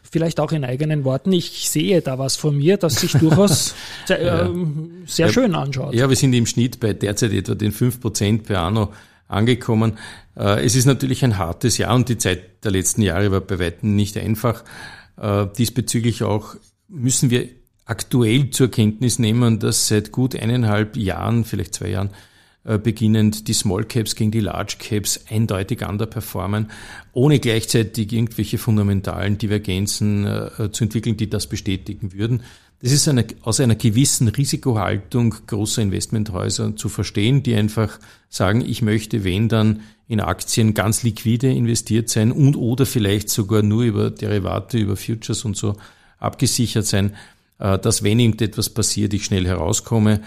Vielleicht 0.03 0.41
auch 0.41 0.53
in 0.53 0.65
eigenen 0.65 1.05
Worten. 1.05 1.33
Ich 1.33 1.69
sehe 1.69 2.01
da 2.01 2.19
was 2.19 2.37
von 2.37 2.57
mir, 2.57 2.77
das 2.79 3.01
sich 3.01 3.13
durchaus 3.13 3.75
sehr, 4.07 4.23
ja. 4.23 4.47
äh, 4.47 4.51
sehr 5.07 5.29
schön 5.29 5.55
anschaut. 5.55 5.95
Ja, 5.95 6.09
wir 6.09 6.17
sind 6.17 6.33
im 6.33 6.47
Schnitt 6.47 6.81
bei 6.81 6.95
derzeit 6.95 7.33
etwa 7.33 7.55
den 7.55 7.73
5% 7.73 8.45
per 8.45 8.61
anno 8.61 8.93
angekommen. 9.29 9.99
Äh, 10.37 10.65
es 10.65 10.75
ist 10.75 10.87
natürlich 10.87 11.25
ein 11.25 11.39
hartes 11.39 11.79
Jahr 11.79 11.95
und 11.95 12.09
die 12.09 12.19
Zeit 12.19 12.65
der 12.65 12.73
letzten 12.73 13.03
Jahre 13.03 13.31
war 13.31 13.41
bei 13.41 13.59
weitem 13.59 13.95
nicht 13.95 14.17
einfach. 14.17 14.65
Äh, 15.21 15.47
diesbezüglich 15.57 16.23
auch 16.23 16.57
müssen 16.89 17.31
wir 17.31 17.49
aktuell 17.85 18.51
zur 18.51 18.71
Kenntnis 18.71 19.19
nehmen, 19.19 19.59
dass 19.59 19.89
seit 19.89 20.13
gut 20.13 20.35
eineinhalb 20.35 20.97
Jahren, 20.97 21.45
vielleicht 21.45 21.75
zwei 21.75 21.91
Jahren, 21.91 22.11
äh, 22.65 22.79
beginnend 22.79 23.49
die 23.49 23.53
Small 23.53 23.85
Caps 23.85 24.15
gegen 24.15 24.31
die 24.31 24.41
Large 24.41 24.77
Caps 24.79 25.21
eindeutig 25.31 25.87
underperformen, 25.87 26.71
ohne 27.13 27.39
gleichzeitig 27.39 28.13
irgendwelche 28.13 28.59
fundamentalen 28.59 29.39
Divergenzen 29.39 30.27
zu 30.73 30.85
entwickeln, 30.85 31.17
die 31.17 31.31
das 31.31 31.47
bestätigen 31.47 32.13
würden. 32.13 32.43
Das 32.81 32.93
ist 32.93 33.09
eine, 33.09 33.27
aus 33.43 33.59
einer 33.59 33.75
gewissen 33.75 34.29
Risikohaltung 34.29 35.35
großer 35.47 35.83
Investmenthäuser 35.83 36.77
zu 36.77 36.89
verstehen, 36.89 37.43
die 37.43 37.57
einfach 37.57 37.99
sagen, 38.29 38.61
ich 38.65 38.83
möchte, 38.83 39.25
wenn 39.25 39.49
dann 39.49 39.81
in 40.07 40.21
Aktien 40.21 40.75
ganz 40.75 41.03
liquide 41.03 41.51
investiert 41.51 42.09
sein 42.09 42.31
und 42.31 42.55
oder 42.57 42.87
vielleicht 42.87 43.31
sogar 43.31 43.63
nur 43.63 43.83
über 43.83 44.11
Derivate, 44.11 44.79
über 44.79 44.97
Futures 44.97 45.45
und 45.45 45.57
so 45.57 45.77
abgesichert 46.19 46.87
sein, 46.87 47.17
äh, 47.59 47.79
dass 47.79 48.05
wenn 48.05 48.21
irgendetwas 48.21 48.71
passiert, 48.71 49.13
ich 49.13 49.25
schnell 49.25 49.47
herauskomme. 49.47 50.21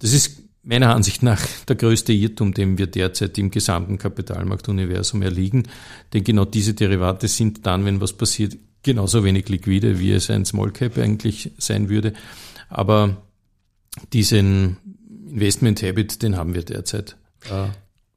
Das 0.00 0.12
ist 0.12 0.42
meiner 0.64 0.94
Ansicht 0.94 1.22
nach 1.22 1.40
der 1.68 1.76
größte 1.76 2.12
Irrtum, 2.12 2.52
dem 2.52 2.78
wir 2.78 2.88
derzeit 2.88 3.38
im 3.38 3.50
gesamten 3.50 3.98
Kapitalmarktuniversum 3.98 5.22
erliegen. 5.22 5.64
Denn 6.12 6.24
genau 6.24 6.44
diese 6.44 6.74
Derivate 6.74 7.28
sind 7.28 7.64
dann, 7.66 7.84
wenn 7.84 8.00
was 8.00 8.12
passiert, 8.12 8.56
genauso 8.82 9.24
wenig 9.24 9.48
liquide, 9.48 9.98
wie 9.98 10.12
es 10.12 10.30
ein 10.30 10.44
Small 10.44 10.70
Cap 10.70 10.98
eigentlich 10.98 11.52
sein 11.58 11.88
würde. 11.88 12.12
Aber 12.68 13.22
diesen 14.12 14.76
Investment 15.28 15.82
Habit, 15.82 16.22
den 16.22 16.36
haben 16.36 16.54
wir 16.54 16.62
derzeit. 16.62 17.16
Äh, 17.46 17.50
ja. 17.50 17.70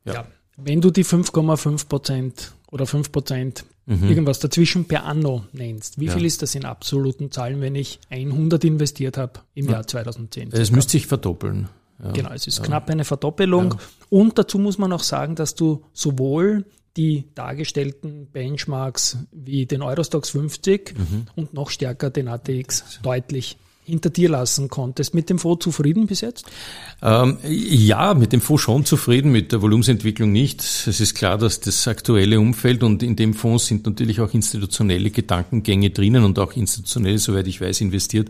ja. 0.05 0.27
Wenn 0.57 0.81
du 0.81 0.91
die 0.91 1.05
5,5 1.05 1.87
Prozent 1.87 2.51
oder 2.71 2.85
5 2.85 3.11
Prozent, 3.11 3.65
mhm. 3.85 4.07
irgendwas 4.07 4.39
dazwischen 4.39 4.85
per 4.85 5.05
Anno 5.05 5.45
nennst, 5.51 5.99
wie 5.99 6.05
ja. 6.05 6.13
viel 6.13 6.25
ist 6.25 6.41
das 6.41 6.55
in 6.55 6.65
absoluten 6.65 7.31
Zahlen, 7.31 7.61
wenn 7.61 7.75
ich 7.75 7.99
100 8.09 8.63
investiert 8.63 9.17
habe 9.17 9.41
im 9.53 9.65
ja. 9.65 9.73
Jahr 9.73 9.87
2010? 9.87 10.51
Es 10.51 10.71
müsste 10.71 10.93
sich 10.93 11.07
verdoppeln. 11.07 11.69
Genau, 12.13 12.31
es 12.31 12.45
ist 12.45 12.61
knapp 12.61 12.89
eine 12.89 13.05
Verdoppelung. 13.05 13.75
Und 14.09 14.37
dazu 14.37 14.59
muss 14.59 14.77
man 14.77 14.91
auch 14.91 15.03
sagen, 15.03 15.35
dass 15.35 15.55
du 15.55 15.85
sowohl 15.93 16.65
die 16.97 17.25
dargestellten 17.35 18.27
Benchmarks 18.31 19.17
wie 19.31 19.65
den 19.65 19.81
Eurostox 19.81 20.29
50 20.29 20.97
mhm. 20.97 21.27
und 21.35 21.53
noch 21.53 21.69
stärker 21.69 22.09
den 22.09 22.27
ATX 22.27 22.99
deutlich 23.03 23.57
hinter 23.85 24.09
dir 24.09 24.29
lassen 24.29 24.67
konntest. 24.67 25.13
Mit 25.13 25.29
dem 25.29 25.37
Fonds 25.37 25.63
zufrieden 25.63 26.07
bis 26.07 26.21
jetzt? 26.21 26.45
Ähm, 27.03 27.37
ja, 27.47 28.15
mit 28.15 28.33
dem 28.33 28.41
Fonds 28.41 28.63
schon 28.63 28.83
zufrieden, 28.83 29.31
mit 29.31 29.51
der 29.51 29.61
Volumensentwicklung 29.61 30.31
nicht. 30.31 30.61
Es 30.61 30.99
ist 30.99 31.13
klar, 31.13 31.37
dass 31.37 31.59
das 31.59 31.87
aktuelle 31.87 32.39
Umfeld 32.39 32.81
und 32.81 33.03
in 33.03 33.15
dem 33.15 33.35
Fonds 33.35 33.67
sind 33.67 33.85
natürlich 33.85 34.19
auch 34.21 34.33
institutionelle 34.33 35.11
Gedankengänge 35.11 35.91
drinnen 35.91 36.23
und 36.23 36.39
auch 36.39 36.53
institutionell, 36.53 37.19
soweit 37.19 37.45
ich 37.47 37.61
weiß, 37.61 37.81
investiert. 37.81 38.29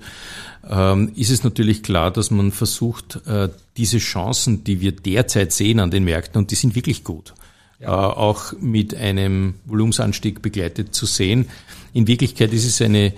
Ähm, 0.70 1.14
ist 1.16 1.32
es 1.32 1.44
natürlich 1.46 1.84
klar, 1.84 2.12
dass 2.12 2.32
man 2.32 2.52
versucht, 2.52 3.22
äh, 3.26 3.48
diese 3.78 4.00
Chancen, 4.00 4.66
die 4.66 4.82
wir 4.82 4.92
derzeit 4.92 5.54
sehen 5.54 5.80
an 5.80 5.92
den 5.92 6.04
Märkten, 6.04 6.40
und 6.40 6.52
die 6.52 6.56
sind 6.56 6.76
wirklich 6.76 7.06
gut. 7.06 7.34
Äh, 7.79 7.88
auch 7.88 8.53
mit 8.60 8.96
einem 8.96 9.55
Volumensanstieg 9.65 10.41
begleitet 10.41 10.94
zu 10.94 11.05
sehen. 11.05 11.48
In 11.94 12.08
Wirklichkeit 12.08 12.53
ist 12.53 12.65
es 12.65 12.82
eine 12.82 13.13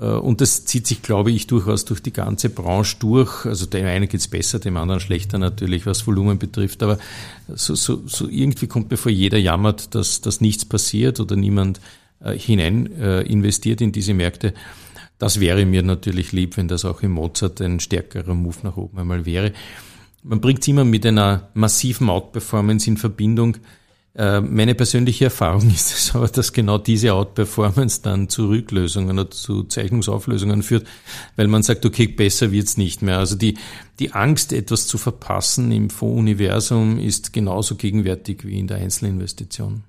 äh, 0.00 0.06
und 0.06 0.40
das 0.40 0.64
zieht 0.64 0.86
sich, 0.86 1.02
glaube 1.02 1.30
ich, 1.30 1.46
durchaus 1.46 1.84
durch 1.84 2.02
die 2.02 2.12
ganze 2.12 2.50
Branche 2.50 2.96
durch. 2.98 3.46
Also 3.46 3.66
dem 3.66 3.86
einen 3.86 4.08
geht's 4.08 4.28
besser, 4.28 4.58
dem 4.58 4.76
anderen 4.76 5.00
schlechter 5.00 5.38
natürlich, 5.38 5.86
was 5.86 6.06
Volumen 6.06 6.38
betrifft. 6.38 6.82
Aber 6.82 6.98
so, 7.48 7.74
so, 7.74 8.02
so 8.06 8.28
irgendwie 8.28 8.66
kommt 8.66 8.90
mir 8.90 8.96
vor, 8.96 9.12
jeder 9.12 9.38
jammert, 9.38 9.94
dass, 9.94 10.20
dass 10.20 10.40
nichts 10.40 10.64
passiert 10.64 11.20
oder 11.20 11.36
niemand 11.36 11.80
äh, 12.20 12.36
hinein 12.36 12.92
äh, 13.00 13.22
investiert 13.22 13.80
in 13.80 13.92
diese 13.92 14.14
Märkte. 14.14 14.54
Das 15.18 15.38
wäre 15.38 15.64
mir 15.64 15.84
natürlich 15.84 16.32
lieb, 16.32 16.56
wenn 16.56 16.66
das 16.66 16.84
auch 16.84 17.02
im 17.02 17.12
Mozart 17.12 17.60
ein 17.60 17.78
stärkerer 17.78 18.34
Move 18.34 18.56
nach 18.64 18.76
oben 18.76 18.98
einmal 18.98 19.24
wäre. 19.24 19.52
Man 20.24 20.40
bringt 20.40 20.66
immer 20.66 20.84
mit 20.84 21.06
einer 21.06 21.48
massiven 21.54 22.08
Outperformance 22.10 22.88
in 22.88 22.96
Verbindung. 22.96 23.56
Äh, 24.14 24.40
meine 24.40 24.74
persönliche 24.74 25.24
Erfahrung 25.24 25.70
ist 25.74 25.92
es 25.92 26.14
aber, 26.14 26.28
dass 26.28 26.52
genau 26.52 26.78
diese 26.78 27.14
Outperformance 27.14 28.02
dann 28.02 28.28
zu 28.28 28.48
Rücklösungen 28.48 29.18
oder 29.18 29.30
zu 29.30 29.64
Zeichnungsauflösungen 29.64 30.62
führt, 30.62 30.86
weil 31.36 31.48
man 31.48 31.62
sagt, 31.62 31.86
okay, 31.86 32.06
besser 32.06 32.52
wird's 32.52 32.76
nicht 32.76 33.02
mehr. 33.02 33.18
Also 33.18 33.36
die, 33.36 33.56
die 33.98 34.12
Angst, 34.12 34.52
etwas 34.52 34.86
zu 34.86 34.98
verpassen 34.98 35.72
im 35.72 35.88
Fondsuniversum 35.88 36.98
ist 36.98 37.32
genauso 37.32 37.76
gegenwärtig 37.76 38.44
wie 38.44 38.58
in 38.58 38.66
der 38.66 38.78
Einzelinvestition. 38.78 39.84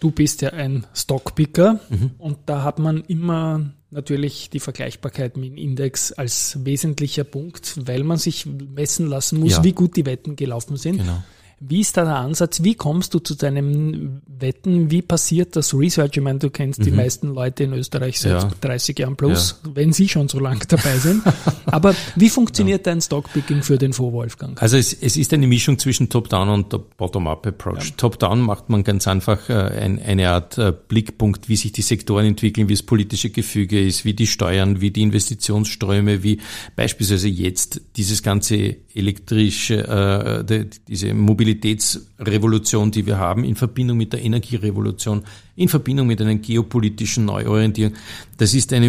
Du 0.00 0.10
bist 0.10 0.42
ja 0.42 0.50
ein 0.50 0.84
Stockpicker 0.94 1.78
mhm. 1.88 2.10
und 2.18 2.38
da 2.46 2.64
hat 2.64 2.80
man 2.80 3.02
immer 3.02 3.70
natürlich 3.92 4.50
die 4.50 4.58
Vergleichbarkeit 4.58 5.36
mit 5.36 5.50
dem 5.50 5.56
Index 5.56 6.12
als 6.12 6.58
wesentlicher 6.64 7.24
Punkt, 7.24 7.86
weil 7.86 8.02
man 8.02 8.18
sich 8.18 8.44
messen 8.46 9.06
lassen 9.06 9.38
muss, 9.38 9.52
ja. 9.52 9.64
wie 9.64 9.72
gut 9.72 9.96
die 9.96 10.04
Wetten 10.04 10.34
gelaufen 10.34 10.76
sind. 10.76 10.98
Genau. 10.98 11.22
Wie 11.64 11.80
ist 11.80 11.96
da 11.96 12.04
der 12.04 12.16
Ansatz? 12.16 12.64
Wie 12.64 12.74
kommst 12.74 13.14
du 13.14 13.20
zu 13.20 13.36
deinem 13.36 14.20
Wetten? 14.26 14.90
Wie 14.90 15.00
passiert 15.00 15.54
das 15.54 15.72
Research? 15.72 16.16
Ich 16.16 16.22
meine, 16.22 16.40
du 16.40 16.50
kennst 16.50 16.80
mhm. 16.80 16.84
die 16.84 16.90
meisten 16.90 17.28
Leute 17.28 17.64
in 17.64 17.72
Österreich 17.72 18.18
seit 18.18 18.42
ja. 18.42 18.50
30 18.60 18.98
Jahren 18.98 19.16
plus, 19.16 19.60
ja. 19.64 19.70
wenn 19.74 19.92
sie 19.92 20.08
schon 20.08 20.28
so 20.28 20.40
lange 20.40 20.64
dabei 20.66 20.98
sind. 20.98 21.22
Aber 21.66 21.94
wie 22.16 22.28
funktioniert 22.28 22.84
ja. 22.84 22.92
dein 22.92 23.00
Stockpicking 23.00 23.62
für 23.62 23.78
den 23.78 23.92
Fonds, 23.92 24.12
Wolfgang? 24.12 24.60
Also 24.60 24.76
es, 24.76 24.92
es 24.92 25.16
ist 25.16 25.32
eine 25.32 25.46
Mischung 25.46 25.78
zwischen 25.78 26.08
Top-Down 26.08 26.48
und 26.48 26.96
Bottom-Up-Approach. 26.96 27.94
Top-Down 27.96 28.40
macht 28.40 28.68
man 28.68 28.82
ganz 28.82 29.06
einfach 29.06 29.48
äh, 29.48 29.52
ein, 29.52 30.02
eine 30.02 30.30
Art 30.30 30.58
äh, 30.58 30.72
Blickpunkt, 30.72 31.48
wie 31.48 31.56
sich 31.56 31.70
die 31.70 31.82
Sektoren 31.82 32.26
entwickeln, 32.26 32.68
wie 32.68 32.74
das 32.74 32.82
politische 32.82 33.30
Gefüge 33.30 33.80
ist, 33.80 34.04
wie 34.04 34.14
die 34.14 34.26
Steuern, 34.26 34.80
wie 34.80 34.90
die 34.90 35.02
Investitionsströme, 35.02 36.24
wie 36.24 36.40
beispielsweise 36.74 37.28
jetzt 37.28 37.80
dieses 37.96 38.24
ganze 38.24 38.76
elektrische, 38.94 39.86
äh, 39.88 40.44
die, 40.44 40.68
diese 40.88 41.14
Mobilitätsrevolution, 41.52 42.90
die 42.90 43.06
wir 43.06 43.18
haben, 43.18 43.44
in 43.44 43.56
Verbindung 43.56 43.96
mit 43.96 44.12
der 44.12 44.22
Energierevolution, 44.22 45.24
in 45.56 45.68
Verbindung 45.68 46.06
mit 46.06 46.20
einer 46.20 46.34
geopolitischen 46.36 47.24
Neuorientierung, 47.26 47.94
das 48.38 48.54
ist 48.54 48.72
eine, 48.72 48.86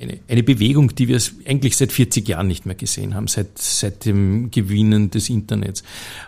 eine, 0.00 0.20
eine 0.28 0.42
Bewegung, 0.42 0.94
die 0.94 1.08
wir 1.08 1.20
eigentlich 1.46 1.76
seit 1.76 1.92
40 1.92 2.28
Jahren 2.28 2.48
nicht 2.48 2.66
mehr 2.66 2.74
gesehen 2.74 3.14
haben, 3.14 3.26
seit, 3.26 3.58
seit 3.58 4.04
dem 4.04 4.50
Gewinnen 4.50 5.10
des 5.10 5.30
Internets. 5.30 5.82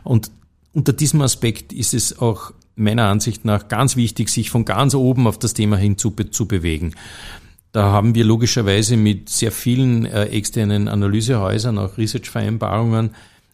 Und 0.04 0.30
unter 0.72 0.92
diesem 0.92 1.20
Aspekt 1.20 1.72
ist 1.72 1.94
es 1.94 2.18
auch 2.18 2.52
meiner 2.74 3.08
Ansicht 3.08 3.44
nach 3.44 3.68
ganz 3.68 3.96
wichtig, 3.96 4.30
sich 4.30 4.48
von 4.48 4.64
ganz 4.64 4.94
oben 4.94 5.26
auf 5.26 5.38
das 5.38 5.52
Thema 5.52 5.76
hin 5.76 5.98
zu, 5.98 6.10
zu 6.10 6.46
bewegen. 6.46 6.94
Da 7.72 7.84
haben 7.84 8.14
wir 8.14 8.24
logischerweise 8.24 8.96
mit 8.96 9.28
sehr 9.28 9.52
vielen 9.52 10.04
äh, 10.04 10.24
externen 10.24 10.88
Analysehäusern 10.88 11.78
auch 11.78 11.96
Research-Vereinbarungen 11.96 13.10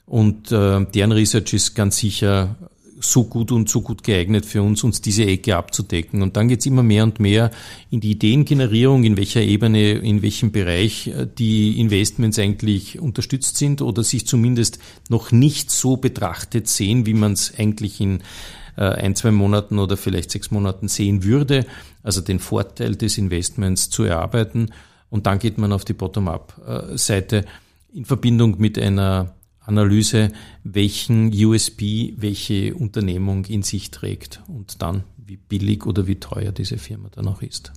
und 0.08 0.52
äh, 0.52 0.84
deren 0.86 1.12
Research 1.12 1.52
ist 1.52 1.74
ganz 1.74 1.98
sicher 1.98 2.56
so 3.00 3.24
gut 3.24 3.52
und 3.52 3.68
so 3.68 3.80
gut 3.80 4.02
geeignet 4.02 4.44
für 4.44 4.60
uns, 4.60 4.82
uns 4.82 5.00
diese 5.00 5.24
Ecke 5.24 5.56
abzudecken. 5.56 6.20
Und 6.20 6.36
dann 6.36 6.48
geht's 6.48 6.66
immer 6.66 6.82
mehr 6.82 7.04
und 7.04 7.20
mehr 7.20 7.52
in 7.90 8.00
die 8.00 8.10
Ideengenerierung, 8.10 9.04
in 9.04 9.16
welcher 9.16 9.40
Ebene, 9.40 9.92
in 9.92 10.22
welchem 10.22 10.50
Bereich 10.50 11.06
äh, 11.08 11.26
die 11.26 11.78
Investments 11.78 12.38
eigentlich 12.38 12.98
unterstützt 12.98 13.56
sind 13.56 13.82
oder 13.82 14.02
sich 14.02 14.26
zumindest 14.26 14.78
noch 15.08 15.30
nicht 15.30 15.70
so 15.70 15.96
betrachtet 15.96 16.68
sehen, 16.68 17.06
wie 17.06 17.14
man 17.14 17.32
es 17.32 17.52
eigentlich 17.56 18.00
in 18.00 18.20
äh, 18.76 18.82
ein, 18.82 19.14
zwei 19.14 19.30
Monaten 19.30 19.78
oder 19.78 19.96
vielleicht 19.96 20.30
sechs 20.30 20.50
Monaten 20.50 20.88
sehen 20.88 21.22
würde 21.22 21.66
also 22.08 22.22
den 22.22 22.38
Vorteil 22.38 22.96
des 22.96 23.18
Investments 23.18 23.90
zu 23.90 24.04
erarbeiten. 24.04 24.70
Und 25.10 25.26
dann 25.26 25.38
geht 25.38 25.58
man 25.58 25.72
auf 25.72 25.84
die 25.84 25.92
Bottom-up-Seite 25.92 27.44
in 27.92 28.06
Verbindung 28.06 28.58
mit 28.58 28.78
einer 28.78 29.34
Analyse, 29.68 30.32
welchen 30.64 31.32
USB 31.32 32.12
welche 32.16 32.74
Unternehmung 32.74 33.44
in 33.44 33.62
sich 33.62 33.90
trägt 33.90 34.42
und 34.48 34.82
dann, 34.82 35.04
wie 35.16 35.36
billig 35.36 35.86
oder 35.86 36.06
wie 36.06 36.16
teuer 36.16 36.52
diese 36.52 36.78
Firma 36.78 37.08
dann 37.14 37.28
auch 37.28 37.42
ist. 37.42 37.72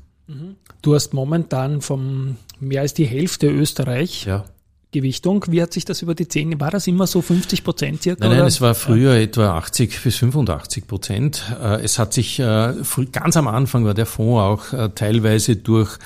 Du 0.81 0.95
hast 0.95 1.13
momentan 1.13 1.81
vom 1.81 2.37
mehr 2.59 2.81
als 2.81 2.93
die 2.93 3.05
Hälfte 3.05 3.49
Österreich. 3.49 4.25
Ja. 4.25 4.45
Gewichtung. 4.93 5.45
Wie 5.47 5.61
hat 5.61 5.71
sich 5.71 5.85
das 5.85 6.01
über 6.01 6.15
die 6.15 6.27
zehn, 6.27 6.59
war 6.59 6.69
das 6.69 6.85
immer 6.85 7.07
so 7.07 7.21
50 7.21 7.63
Prozent 7.63 8.03
circa? 8.03 8.27
Nein, 8.27 8.39
nein, 8.39 8.47
es 8.47 8.59
war 8.59 8.75
früher 8.75 9.15
ja. 9.15 9.21
etwa 9.21 9.57
80 9.57 10.03
bis 10.03 10.17
85 10.17 10.85
Prozent. 10.85 11.43
Äh, 11.61 11.81
es 11.81 11.97
hat 11.97 12.13
sich, 12.13 12.39
äh, 12.39 12.73
ganz 13.13 13.37
am 13.37 13.47
Anfang 13.47 13.85
war 13.85 13.93
der 13.93 14.05
Fonds 14.05 14.41
auch 14.41 14.77
äh, 14.77 14.89
teilweise 14.93 15.55
durch 15.55 15.97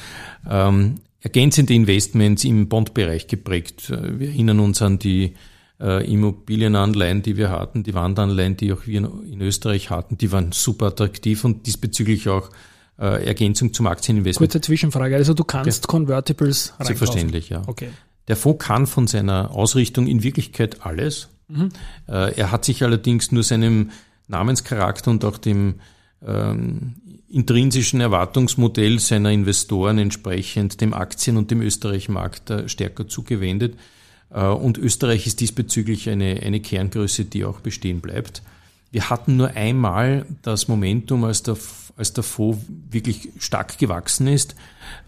ähm, 0.48 1.00
ergänzende 1.20 1.74
Investments 1.74 2.44
im 2.44 2.70
Bondbereich 2.70 3.26
geprägt. 3.26 3.90
Wir 3.90 4.30
erinnern 4.30 4.60
uns 4.60 4.84
an 4.84 5.00
die 5.00 5.34
Immobilienanleihen, 5.80 7.22
die 7.22 7.36
wir 7.36 7.50
hatten, 7.50 7.84
die 7.84 7.94
Wandanleihen, 7.94 8.56
die 8.56 8.72
auch 8.72 8.86
wir 8.86 9.00
in 9.00 9.42
Österreich 9.42 9.90
hatten, 9.90 10.18
die 10.18 10.32
waren 10.32 10.52
super 10.54 10.88
attraktiv 10.88 11.44
und 11.44 11.68
diesbezüglich 11.68 12.30
auch 12.30 12.50
Ergänzung 12.98 13.74
zum 13.74 13.88
Aktieninvestment. 13.88 14.52
Kurze 14.52 14.62
Zwischenfrage, 14.62 15.18
also 15.18 15.34
du 15.34 15.44
kannst 15.44 15.84
ja. 15.84 15.88
Convertibles 15.88 16.70
reinkaufen? 16.70 16.86
Selbstverständlich, 16.86 17.50
ja. 17.50 17.62
Okay. 17.68 17.90
Der 18.30 18.38
Fonds 18.38 18.66
kann 18.66 18.88
von 18.88 19.08
seiner 19.08 19.52
Ausrichtung 19.52 20.08
in 20.08 20.24
Wirklichkeit 20.24 20.86
alles. 20.86 21.28
Mhm. 21.48 21.70
Äh, 22.08 22.36
er 22.36 22.52
hat 22.52 22.66
sich 22.66 22.84
allerdings 22.84 23.32
nur 23.32 23.44
seinem 23.44 23.92
Namenscharakter 24.28 25.12
und 25.12 25.26
auch 25.26 25.38
dem 25.38 25.76
ähm, 26.26 26.96
intrinsischen 27.28 28.02
Erwartungsmodell 28.02 29.00
seiner 29.00 29.32
Investoren 29.32 29.98
entsprechend 29.98 30.82
dem 30.82 30.94
Aktien- 30.94 31.38
und 31.38 31.52
dem 31.52 31.62
Österreich-Markt 31.62 32.50
äh, 32.50 32.70
stärker 32.70 33.08
zugewendet. 33.08 33.76
Äh, 34.36 34.48
und 34.48 34.78
Österreich 34.78 35.26
ist 35.26 35.40
diesbezüglich 35.40 36.10
eine, 36.10 36.42
eine 36.44 36.60
Kerngröße, 36.60 37.26
die 37.26 37.46
auch 37.46 37.62
bestehen 37.62 38.02
bleibt. 38.02 38.44
Wir 38.92 39.10
hatten 39.10 39.38
nur 39.38 39.50
einmal 39.52 40.26
das 40.42 40.68
Momentum, 40.68 41.24
als 41.24 41.44
der, 41.44 41.58
als 41.98 42.14
der 42.14 42.24
Fonds 42.24 42.64
wirklich 42.92 43.30
stark 43.40 43.78
gewachsen 43.78 44.28
ist, 44.28 44.56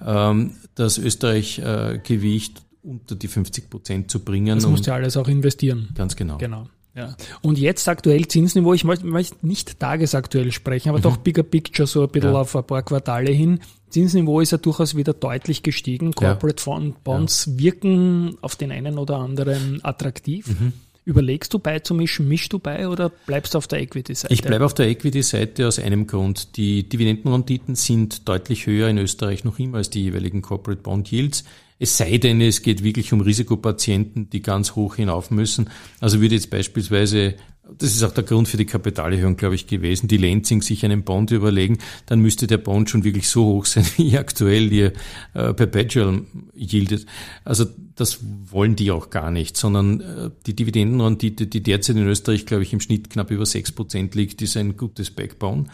ähm, 0.06 0.56
das 0.76 0.98
Österreich-Gewicht 0.98 2.62
unter 2.84 3.16
die 3.16 3.28
50 3.28 3.70
Prozent 3.70 4.12
zu 4.12 4.20
bringen. 4.20 4.56
Das 4.56 4.66
musst 4.66 4.88
du 4.88 4.94
alles 4.94 5.18
auch 5.18 5.28
investieren. 5.28 5.90
Ganz 5.94 6.16
genau. 6.16 6.38
Genau. 6.38 6.68
Ja. 6.98 7.16
Und 7.44 7.60
jetzt 7.60 7.88
aktuell 7.88 8.28
Zinsniveau, 8.28 8.74
ich 8.74 8.84
möchte, 8.84 9.06
nicht 9.46 9.80
tagesaktuell 9.80 10.52
sprechen, 10.52 10.90
aber 10.90 10.98
mhm. 10.98 11.04
doch 11.04 11.18
bigger 11.18 11.44
picture, 11.44 11.86
so 11.86 12.02
ein 12.02 12.10
bisschen 12.10 12.34
ja. 12.34 12.42
auf 12.42 12.56
ein 12.56 12.64
paar 12.64 12.82
Quartale 12.82 13.32
hin. 13.32 13.60
Zinsniveau 13.90 14.42
ist 14.42 14.52
ja 14.52 14.58
durchaus 14.58 14.96
wieder 14.96 15.14
deutlich 15.14 15.64
gestiegen. 15.64 16.14
Corporate 16.14 16.64
ja. 16.66 16.92
Bonds 17.04 17.46
ja. 17.46 17.60
wirken 17.60 18.38
auf 18.42 18.56
den 18.56 18.72
einen 18.72 18.98
oder 18.98 19.18
anderen 19.18 19.80
attraktiv. 19.84 20.48
Mhm. 20.48 20.74
Überlegst 21.06 21.54
du 21.54 21.60
beizumischen, 21.60 22.28
mischst 22.28 22.52
du 22.52 22.60
bei 22.60 22.90
oder 22.90 23.10
bleibst 23.10 23.54
du 23.54 23.60
auf 23.60 23.68
der 23.68 23.80
Equity-Seite? 23.80 24.34
Ich 24.34 24.42
bleibe 24.42 24.66
auf 24.66 24.74
der 24.74 24.90
Equity-Seite 24.90 25.66
aus 25.66 25.80
einem 25.80 26.06
Grund. 26.06 26.58
Die 26.58 26.90
Dividendenrenditen 26.90 27.76
sind 27.76 28.28
deutlich 28.28 28.66
höher 28.66 28.90
in 28.90 28.98
Österreich 28.98 29.46
noch 29.46 29.58
immer 29.58 29.78
als 29.78 29.90
die 29.90 30.04
jeweiligen 30.04 30.42
Corporate 30.42 30.82
Bond 30.82 31.10
Yields. 31.10 31.46
Es 31.80 31.98
sei 31.98 32.18
denn, 32.18 32.42
es 32.42 32.62
geht 32.62 32.84
wirklich 32.84 33.14
um 33.14 33.22
Risikopatienten, 33.22 34.30
die 34.30 34.42
ganz 34.42 34.76
hoch 34.76 34.96
hinauf 34.96 35.32
müssen. 35.32 35.70
Also 36.00 36.22
würde 36.22 36.36
jetzt 36.36 36.50
beispielsweise 36.50 37.36
das 37.78 37.94
ist 37.94 38.04
auch 38.04 38.12
der 38.12 38.24
Grund 38.24 38.48
für 38.48 38.58
die 38.58 38.66
Kapitalerhöhung, 38.66 39.36
glaube 39.36 39.56
ich, 39.56 39.68
gewesen, 39.68 40.08
die 40.08 40.18
Lenzing 40.18 40.62
sich 40.62 40.86
einen 40.86 41.04
Bond 41.04 41.32
überlegen, 41.32 41.80
dann 42.06 42.20
müsste 42.20 42.48
der 42.48 42.58
Bond 42.58 42.90
schon 42.90 43.04
wirklich 43.04 43.28
so 43.28 43.46
hoch 43.46 43.66
sein, 43.66 43.86
wie 43.98 44.18
aktuell 44.18 44.72
ihr 44.72 44.94
äh, 45.34 45.54
Perpetual 45.54 46.22
yieldet. 46.56 47.06
Also 47.44 47.66
das 47.96 48.20
wollen 48.50 48.76
die 48.76 48.92
auch 48.92 49.10
gar 49.10 49.32
nicht, 49.32 49.58
sondern 49.58 50.02
äh, 50.02 50.30
die 50.46 50.56
Dividendenrendite, 50.56 51.48
die 51.48 51.64
derzeit 51.64 51.98
in 51.98 52.08
Österreich, 52.08 52.46
glaube 52.46 52.64
ich, 52.64 52.74
im 52.74 52.80
Schnitt 52.80 53.10
knapp 53.10 53.32
über 53.32 53.46
sechs 53.46 53.72
Prozent 53.72 54.16
liegt, 54.16 54.42
ist 54.42 54.58
ein 54.58 54.78
gutes 54.78 55.12
Backbone. 55.12 55.66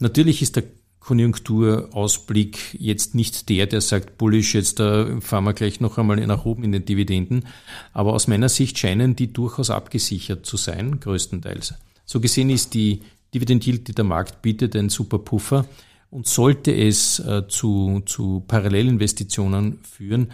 Natürlich 0.00 0.42
ist 0.42 0.56
der 0.56 0.64
Konjunkturausblick 1.08 2.76
jetzt 2.78 3.14
nicht 3.14 3.48
der, 3.48 3.66
der 3.66 3.80
sagt, 3.80 4.18
bullish, 4.18 4.54
jetzt 4.54 4.76
fahren 4.76 5.44
wir 5.44 5.54
gleich 5.54 5.80
noch 5.80 5.96
einmal 5.96 6.18
nach 6.26 6.44
oben 6.44 6.64
in 6.64 6.72
den 6.72 6.84
Dividenden. 6.84 7.46
Aber 7.94 8.12
aus 8.12 8.28
meiner 8.28 8.50
Sicht 8.50 8.78
scheinen 8.78 9.16
die 9.16 9.32
durchaus 9.32 9.70
abgesichert 9.70 10.44
zu 10.44 10.58
sein, 10.58 11.00
größtenteils. 11.00 11.72
So 12.04 12.20
gesehen 12.20 12.50
ist 12.50 12.74
die 12.74 13.00
Dividend 13.34 13.64
die 13.64 13.78
der 13.78 14.04
Markt 14.04 14.42
bietet, 14.42 14.76
ein 14.76 14.90
super 14.90 15.18
Puffer. 15.18 15.64
Und 16.10 16.26
sollte 16.26 16.74
es 16.74 17.20
äh, 17.20 17.48
zu, 17.48 18.02
zu 18.04 18.44
Parallelinvestitionen 18.46 19.78
führen, 19.82 20.30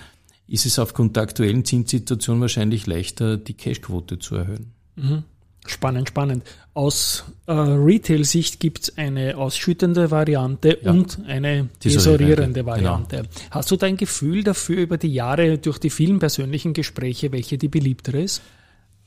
ist 0.48 0.66
es 0.66 0.80
aufgrund 0.80 1.14
der 1.14 1.22
aktuellen 1.22 1.64
Zinssituation 1.64 2.40
wahrscheinlich 2.40 2.86
leichter, 2.86 3.36
die 3.36 3.54
Cashquote 3.54 4.18
zu 4.18 4.34
erhöhen. 4.34 4.72
Mhm. 4.96 5.22
Spannend, 5.66 6.08
spannend. 6.08 6.44
Aus 6.74 7.24
äh, 7.46 7.52
Retail-Sicht 7.52 8.60
gibt 8.60 8.82
es 8.82 8.98
eine 8.98 9.36
ausschüttende 9.36 10.10
Variante 10.10 10.78
ja. 10.82 10.90
und 10.90 11.20
eine 11.26 11.68
tesorierende. 11.80 12.66
Variante. 12.66 13.16
Genau. 13.16 13.28
Hast 13.50 13.70
du 13.70 13.76
dein 13.76 13.96
Gefühl 13.96 14.42
dafür 14.42 14.82
über 14.82 14.98
die 14.98 15.12
Jahre 15.12 15.58
durch 15.58 15.78
die 15.78 15.90
vielen 15.90 16.18
persönlichen 16.18 16.74
Gespräche, 16.74 17.32
welche 17.32 17.56
die 17.56 17.68
beliebtere 17.68 18.22
ist? 18.22 18.42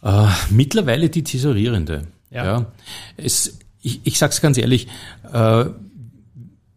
Äh, 0.01 0.27
mittlerweile 0.49 1.09
die 1.09 1.23
tesorierende. 1.23 2.07
Ja. 2.31 2.45
ja. 2.45 2.71
Es, 3.17 3.59
ich 3.81 4.01
ich 4.03 4.17
sage 4.17 4.31
es 4.31 4.41
ganz 4.41 4.57
ehrlich, 4.57 4.87
äh, 5.31 5.65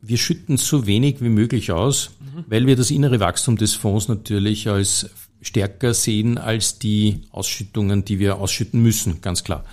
wir 0.03 0.19
schütten 0.19 0.57
so 0.57 0.87
wenig 0.87 1.23
wie 1.23 1.29
möglich 1.29 1.73
aus, 1.73 2.11
mhm. 2.21 2.45
weil 2.49 2.67
wir 2.67 2.77
das 2.77 2.91
innere 2.91 3.21
Wachstum 3.21 3.57
des 3.57 3.75
Fonds 3.75 4.09
natürlich 4.09 4.69
als 4.69 5.09
stärker 5.43 5.95
sehen 5.95 6.39
als 6.39 6.79
die 6.79 7.23
Ausschüttungen, 7.31 8.05
die 8.05 8.19
wir 8.19 8.39
ausschütten 8.39 8.83
müssen, 8.83 9.21
ganz 9.21 9.45
klar. 9.45 9.65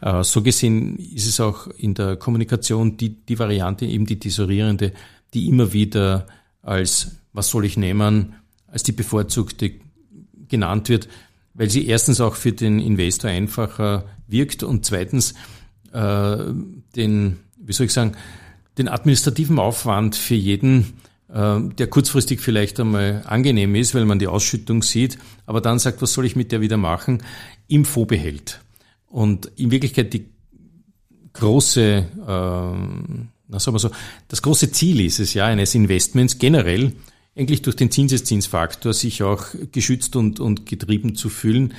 Äh, 0.00 0.22
so 0.24 0.42
gesehen 0.42 0.98
ist 0.98 1.26
es 1.26 1.40
auch 1.40 1.66
in 1.66 1.94
der 1.94 2.16
Kommunikation 2.16 2.96
die, 2.96 3.10
die 3.10 3.38
Variante, 3.38 3.86
eben 3.86 4.06
die 4.06 4.18
tesorierende, 4.18 4.92
die 5.34 5.48
immer 5.48 5.72
wieder 5.72 6.26
als, 6.62 7.16
was 7.32 7.50
soll 7.50 7.64
ich 7.64 7.76
nehmen, 7.76 8.34
als 8.66 8.82
die 8.82 8.92
bevorzugte 8.92 9.72
genannt 10.48 10.88
wird, 10.88 11.08
weil 11.54 11.70
sie 11.70 11.86
erstens 11.86 12.20
auch 12.20 12.34
für 12.34 12.52
den 12.52 12.78
Investor 12.78 13.30
einfacher 13.30 14.04
wirkt 14.26 14.62
und 14.62 14.84
zweitens 14.86 15.34
äh, 15.92 16.36
den, 16.96 17.38
wie 17.58 17.72
soll 17.72 17.86
ich 17.86 17.92
sagen, 17.92 18.12
den 18.76 18.88
administrativen 18.88 19.58
Aufwand 19.58 20.14
für 20.14 20.34
jeden 20.34 20.94
der 21.30 21.86
kurzfristig 21.88 22.40
vielleicht 22.40 22.80
einmal 22.80 23.22
angenehm 23.26 23.74
ist, 23.74 23.94
weil 23.94 24.06
man 24.06 24.18
die 24.18 24.28
Ausschüttung 24.28 24.82
sieht, 24.82 25.18
aber 25.44 25.60
dann 25.60 25.78
sagt, 25.78 26.00
was 26.00 26.14
soll 26.14 26.24
ich 26.24 26.36
mit 26.36 26.52
der 26.52 26.62
wieder 26.62 26.78
machen, 26.78 27.22
im 27.66 27.84
Fonds. 27.84 28.58
Und 29.06 29.46
in 29.56 29.70
Wirklichkeit 29.70 30.12
die 30.14 30.30
große, 31.34 31.82
äh, 31.82 32.04
na 32.26 33.58
sagen 33.58 33.74
wir 33.74 33.78
so, 33.78 33.90
das 34.28 34.42
große 34.42 34.72
Ziel 34.72 35.00
ist 35.00 35.20
es 35.20 35.34
ja 35.34 35.46
eines 35.46 35.74
Investments 35.74 36.38
generell, 36.38 36.92
eigentlich 37.36 37.62
durch 37.62 37.76
den 37.76 37.90
Zinseszinsfaktor 37.90 38.92
sich 38.92 39.22
auch 39.22 39.46
geschützt 39.70 40.16
und, 40.16 40.40
und 40.40 40.66
getrieben 40.66 41.14
zu 41.14 41.28
fühlen. 41.28 41.74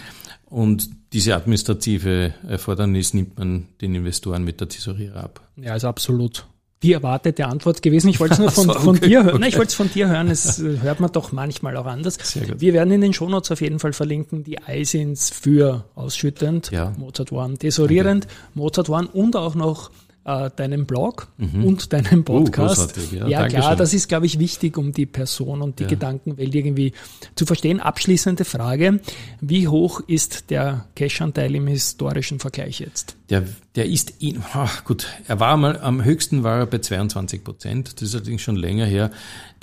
Und 0.46 0.90
diese 1.12 1.36
administrative 1.36 2.34
Erfordernis 2.48 3.14
nimmt 3.14 3.38
man 3.38 3.68
den 3.82 3.94
Investoren 3.94 4.44
mit 4.44 4.62
der 4.62 4.70
Tesorierer 4.70 5.24
ab. 5.24 5.52
Ja, 5.58 5.74
also 5.74 5.88
absolut 5.88 6.46
die 6.82 6.94
erwartete 6.94 7.46
Antwort 7.46 7.82
gewesen. 7.82 8.10
Ich 8.10 8.20
wollte 8.20 8.34
es 8.34 8.40
nur 8.40 8.52
von, 8.52 8.66
so, 8.66 8.72
okay, 8.72 8.84
von 8.84 9.00
dir 9.00 9.24
hören. 9.24 9.30
Okay. 9.30 9.40
Nein, 9.40 9.50
ich 9.50 9.58
wollte 9.58 9.70
es 9.70 9.76
von 9.76 9.92
dir 9.92 10.08
hören. 10.08 10.30
Es 10.30 10.60
hört 10.60 11.00
man 11.00 11.12
doch 11.12 11.32
manchmal 11.32 11.76
auch 11.78 11.86
anders. 11.86 12.18
Wir 12.58 12.74
werden 12.74 12.92
in 12.92 13.02
den 13.02 13.14
Shownotes 13.14 13.52
auf 13.52 13.62
jeden 13.62 13.80
Fall 13.80 13.94
verlinken 13.94 14.44
die 14.44 14.58
ISINs 14.68 15.30
für 15.30 15.86
ausschüttend, 15.96 16.72
ja. 16.72 16.94
Mozart 16.98 17.32
One 17.32 17.58
tesorierend, 17.58 18.26
okay. 18.26 18.36
Mozart 18.56 18.90
One 18.90 19.08
und 19.08 19.36
auch 19.36 19.56
noch 19.56 19.92
äh, 20.30 20.52
deinen 20.56 20.86
Blog 20.86 21.28
mhm. 21.38 21.64
und 21.64 21.92
deinen 21.94 22.20
uh, 22.20 22.24
Podcast. 22.24 22.98
Uh, 22.98 23.16
ja, 23.16 23.28
ja 23.28 23.48
klar, 23.48 23.76
das 23.76 23.94
ist, 23.94 24.08
glaube 24.08 24.26
ich, 24.28 24.38
wichtig, 24.38 24.78
um 24.78 24.92
die 24.92 25.06
Person 25.06 25.62
und 25.62 25.80
die 25.80 25.84
ja. 25.84 25.90
Gedankenwelt 25.90 26.54
irgendwie 26.54 26.94
zu 27.36 27.46
verstehen. 27.46 27.80
Abschließende 27.80 28.46
Frage. 28.46 29.00
Wie 29.42 29.68
hoch 29.68 30.02
ist 30.06 30.50
der 30.52 30.86
Cash-Anteil 30.96 31.56
im 31.56 31.68
historischen 31.68 32.40
Vergleich 32.40 32.80
jetzt? 32.80 33.16
Der, 33.30 33.44
der 33.76 33.88
ist, 33.88 34.14
in, 34.20 34.44
ach 34.54 34.84
gut, 34.84 35.08
er 35.28 35.40
war 35.40 35.58
mal, 35.58 35.80
am 35.80 36.04
höchsten 36.04 36.44
war 36.44 36.60
er 36.60 36.66
bei 36.68 36.80
22 36.80 37.44
Prozent. 37.44 37.94
Das 37.96 38.10
ist 38.10 38.16
allerdings 38.16 38.42
schon 38.42 38.56
länger 38.56 38.86
her. 38.86 39.12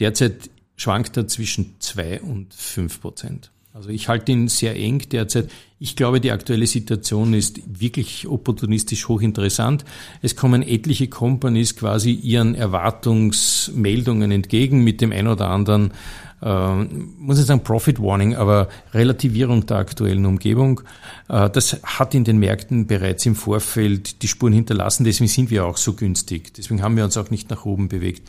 Derzeit 0.00 0.50
schwankt 0.76 1.16
er 1.16 1.29
zwischen 1.29 1.76
zwei 1.79 2.20
und 2.20 2.52
fünf 2.52 3.00
Prozent. 3.00 3.50
Also 3.77 3.91
ich 3.91 4.09
halte 4.09 4.33
ihn 4.33 4.49
sehr 4.49 4.75
eng 4.75 5.03
derzeit. 5.11 5.51
Ich 5.79 5.97
glaube, 5.97 6.19
die 6.19 6.33
aktuelle 6.33 6.67
Situation 6.67 7.35
ist 7.35 7.61
wirklich 7.79 8.27
opportunistisch 8.27 9.07
hochinteressant. 9.07 9.85
Es 10.23 10.35
kommen 10.35 10.62
etliche 10.62 11.09
Companies 11.09 11.77
quasi 11.77 12.12
ihren 12.12 12.55
Erwartungsmeldungen 12.55 14.31
entgegen 14.31 14.83
mit 14.83 15.03
dem 15.03 15.12
ein 15.12 15.29
oder 15.29 15.51
anderen, 15.51 15.93
äh, 16.41 16.75
muss 17.19 17.39
ich 17.39 17.45
sagen, 17.45 17.65
Profit 17.65 18.01
Warning, 18.01 18.35
aber 18.35 18.69
Relativierung 18.95 19.67
der 19.67 19.77
aktuellen 19.77 20.25
Umgebung. 20.25 20.81
Äh, 21.29 21.51
das 21.51 21.79
hat 21.83 22.15
in 22.15 22.25
den 22.25 22.39
Märkten 22.39 22.87
bereits 22.87 23.27
im 23.27 23.35
Vorfeld 23.35 24.23
die 24.23 24.29
Spuren 24.29 24.55
hinterlassen. 24.55 25.05
Deswegen 25.05 25.29
sind 25.29 25.51
wir 25.51 25.67
auch 25.67 25.77
so 25.77 25.93
günstig. 25.93 26.55
Deswegen 26.55 26.83
haben 26.83 26.97
wir 26.97 27.05
uns 27.05 27.19
auch 27.19 27.29
nicht 27.29 27.51
nach 27.51 27.67
oben 27.67 27.89
bewegt. 27.89 28.27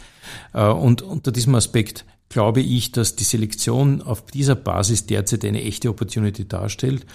Äh, 0.53 0.67
und 0.67 1.03
unter 1.03 1.31
diesem 1.31 1.55
Aspekt 1.55 2.03
glaube 2.29 2.61
ich, 2.61 2.91
dass 2.91 3.15
die 3.15 3.23
Selektion 3.23 4.01
auf 4.01 4.25
dieser 4.25 4.55
Basis 4.55 5.05
derzeit 5.05 5.45
eine 5.45 5.63
echte 5.63 5.89
Opportunity 5.89 6.47
darstellt. 6.47 7.05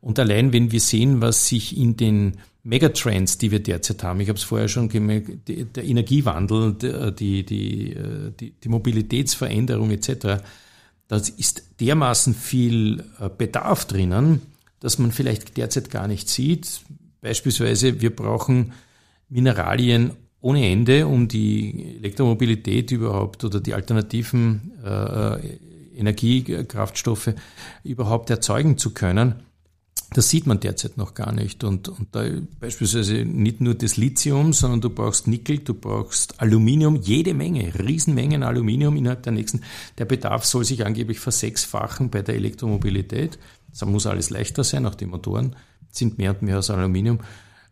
Und 0.00 0.18
allein 0.18 0.52
wenn 0.52 0.70
wir 0.70 0.80
sehen, 0.80 1.20
was 1.20 1.48
sich 1.48 1.76
in 1.76 1.96
den 1.96 2.38
Megatrends, 2.62 3.38
die 3.38 3.50
wir 3.50 3.60
derzeit 3.60 4.02
haben, 4.02 4.20
ich 4.20 4.28
habe 4.28 4.38
es 4.38 4.44
vorher 4.44 4.68
schon 4.68 4.88
gemerkt, 4.88 5.48
der 5.48 5.84
Energiewandel, 5.84 6.74
die, 7.14 7.44
die, 7.44 7.96
die, 8.38 8.52
die 8.52 8.68
Mobilitätsveränderung 8.68 9.90
etc., 9.90 10.42
da 11.08 11.16
ist 11.16 11.62
dermaßen 11.80 12.34
viel 12.34 13.02
äh, 13.18 13.30
Bedarf 13.30 13.86
drinnen, 13.86 14.42
dass 14.78 14.98
man 14.98 15.10
vielleicht 15.10 15.56
derzeit 15.56 15.90
gar 15.90 16.06
nicht 16.06 16.28
sieht. 16.28 16.82
Beispielsweise, 17.22 18.02
wir 18.02 18.14
brauchen 18.14 18.72
Mineralien 19.30 20.12
ohne 20.40 20.68
Ende, 20.68 21.06
um 21.06 21.28
die 21.28 21.96
Elektromobilität 21.98 22.90
überhaupt 22.92 23.44
oder 23.44 23.60
die 23.60 23.74
alternativen 23.74 24.72
äh, 24.84 25.58
Energiekraftstoffe 25.96 27.34
überhaupt 27.82 28.30
erzeugen 28.30 28.78
zu 28.78 28.94
können. 28.94 29.42
Das 30.14 30.30
sieht 30.30 30.46
man 30.46 30.58
derzeit 30.60 30.96
noch 30.96 31.12
gar 31.12 31.32
nicht. 31.32 31.64
Und, 31.64 31.88
und 31.88 32.08
da 32.12 32.24
beispielsweise 32.60 33.26
nicht 33.26 33.60
nur 33.60 33.74
das 33.74 33.98
Lithium, 33.98 34.54
sondern 34.54 34.80
du 34.80 34.88
brauchst 34.88 35.26
Nickel, 35.26 35.58
du 35.58 35.74
brauchst 35.74 36.40
Aluminium, 36.40 36.96
jede 36.96 37.34
Menge, 37.34 37.72
Riesenmengen 37.78 38.42
Aluminium 38.42 38.96
innerhalb 38.96 39.24
der 39.24 39.32
nächsten. 39.32 39.60
Der 39.98 40.06
Bedarf 40.06 40.46
soll 40.46 40.64
sich 40.64 40.86
angeblich 40.86 41.20
versechsfachen 41.20 42.08
bei 42.08 42.22
der 42.22 42.36
Elektromobilität. 42.36 43.38
Das 43.70 43.84
muss 43.84 44.06
alles 44.06 44.30
leichter 44.30 44.64
sein, 44.64 44.86
auch 44.86 44.94
die 44.94 45.06
Motoren 45.06 45.56
sind 45.90 46.16
mehr 46.16 46.30
und 46.30 46.42
mehr 46.42 46.58
aus 46.58 46.70
Aluminium. 46.70 47.18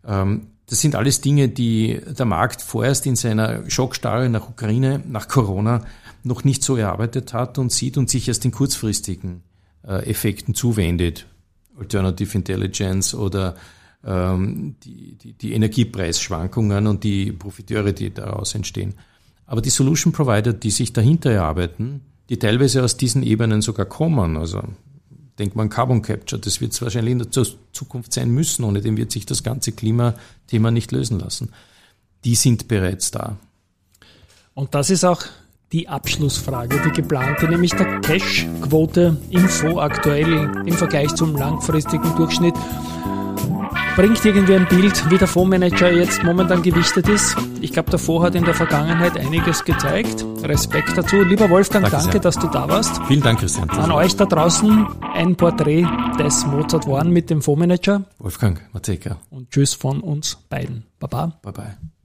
Ähm, 0.05 0.49
das 0.69 0.81
sind 0.81 0.97
alles 0.97 1.21
Dinge, 1.21 1.49
die 1.49 2.01
der 2.07 2.27
Markt 2.27 2.61
vorerst 2.61 3.07
in 3.07 3.17
seiner 3.17 3.69
Schockstarre 3.71 4.29
nach 4.29 4.49
Ukraine, 4.49 5.03
nach 5.07 5.29
Corona 5.29 5.85
noch 6.25 6.43
nicht 6.43 6.65
so 6.65 6.77
erarbeitet 6.77 7.33
hat 7.33 7.59
und 7.59 7.71
sieht 7.71 7.97
und 7.97 8.11
sich 8.11 8.27
erst 8.27 8.45
in 8.45 8.51
kurzfristigen 8.51 9.43
äh, 9.87 10.11
Effekten 10.11 10.55
zuwendet. 10.55 11.27
Alternative 11.79 12.37
Intelligence 12.37 13.15
oder 13.15 13.55
ähm, 14.05 14.77
die, 14.83 15.17
die, 15.17 15.33
die 15.35 15.53
Energiepreisschwankungen 15.53 16.87
und 16.87 17.05
die 17.05 17.33
Profiteure, 17.33 17.93
die 17.93 18.13
daraus 18.13 18.55
entstehen. 18.55 18.95
Aber 19.47 19.61
die 19.61 19.71
Solution 19.71 20.13
Provider, 20.13 20.53
die 20.53 20.71
sich 20.71 20.93
dahinter 20.93 21.31
erarbeiten, 21.31 22.01
die 22.29 22.39
teilweise 22.39 22.83
aus 22.83 22.97
diesen 22.97 23.23
Ebenen 23.23 23.63
sogar 23.63 23.87
kommen, 23.87 24.37
also 24.37 24.63
denkt 25.39 25.57
man 25.57 25.69
Carbon 25.69 26.03
Capture. 26.03 26.41
Das 26.41 26.61
wird 26.61 26.73
es 26.73 26.83
wahrscheinlich 26.83 27.13
in 27.13 27.19
der 27.19 27.31
Zukunft 27.31 28.13
sein 28.13 28.31
müssen. 28.31 28.65
Ohne 28.65 28.81
dem 28.81 28.97
wird 28.97 29.13
sich 29.13 29.27
das 29.27 29.43
ganze 29.43 29.73
Klimathema 29.73 30.71
nicht 30.71 30.93
lösen 30.93 31.19
lassen. 31.19 31.51
Die 32.25 32.35
sind 32.35 32.69
bereits 32.69 33.11
da. 33.11 33.37
Und 34.55 34.75
das 34.75 34.91
ist 34.91 35.05
auch 35.05 35.23
die 35.73 35.89
Abschlussfrage, 35.89 36.81
die 36.87 36.91
geplante, 36.91 37.49
nämlich 37.49 37.73
der 37.73 38.01
Cash-Quote 38.01 39.17
im 39.31 39.49
Fonds 39.49 39.79
aktuell 39.79 40.63
im 40.65 40.73
Vergleich 40.73 41.15
zum 41.15 41.37
langfristigen 41.37 42.15
Durchschnitt. 42.17 42.55
Bringt 43.97 44.25
irgendwie 44.25 44.55
ein 44.55 44.69
Bild, 44.69 45.11
wie 45.11 45.19
der 45.19 45.27
Fondsmanager 45.27 45.91
jetzt 45.91 46.23
momentan 46.23 46.63
gewichtet 46.63 47.09
ist. 47.09 47.35
Ich 47.61 47.73
glaube, 47.73 47.91
der 47.91 47.99
Fonds 47.99 48.27
hat 48.27 48.35
in 48.35 48.45
der 48.45 48.55
Vergangenheit 48.55 49.17
einiges 49.17 49.65
gezeigt. 49.65 50.25
Respekt 50.43 50.97
dazu. 50.97 51.23
Lieber 51.23 51.49
Wolfgang, 51.49 51.91
danke, 51.91 52.05
danke 52.05 52.21
dass 52.21 52.39
du 52.39 52.47
da 52.49 52.69
warst. 52.69 53.01
Vielen 53.09 53.23
Dank, 53.23 53.41
Christian. 53.41 53.69
An 53.71 53.91
euch 53.91 54.15
da 54.15 54.27
draußen 54.27 54.87
ein 55.15 55.35
Porträt 55.35 55.87
des 56.19 56.47
Mozart 56.47 56.87
One 56.87 57.11
mit 57.11 57.31
dem 57.31 57.41
Fondsmanager. 57.41 58.05
Wolfgang 58.19 58.61
Mateka. 58.73 59.17
Und 59.31 59.51
tschüss 59.51 59.75
von 59.75 60.01
uns 60.01 60.37
beiden. 60.49 60.85
Baba. 61.01 61.39
Bye 61.43 61.53
bye. 61.53 61.77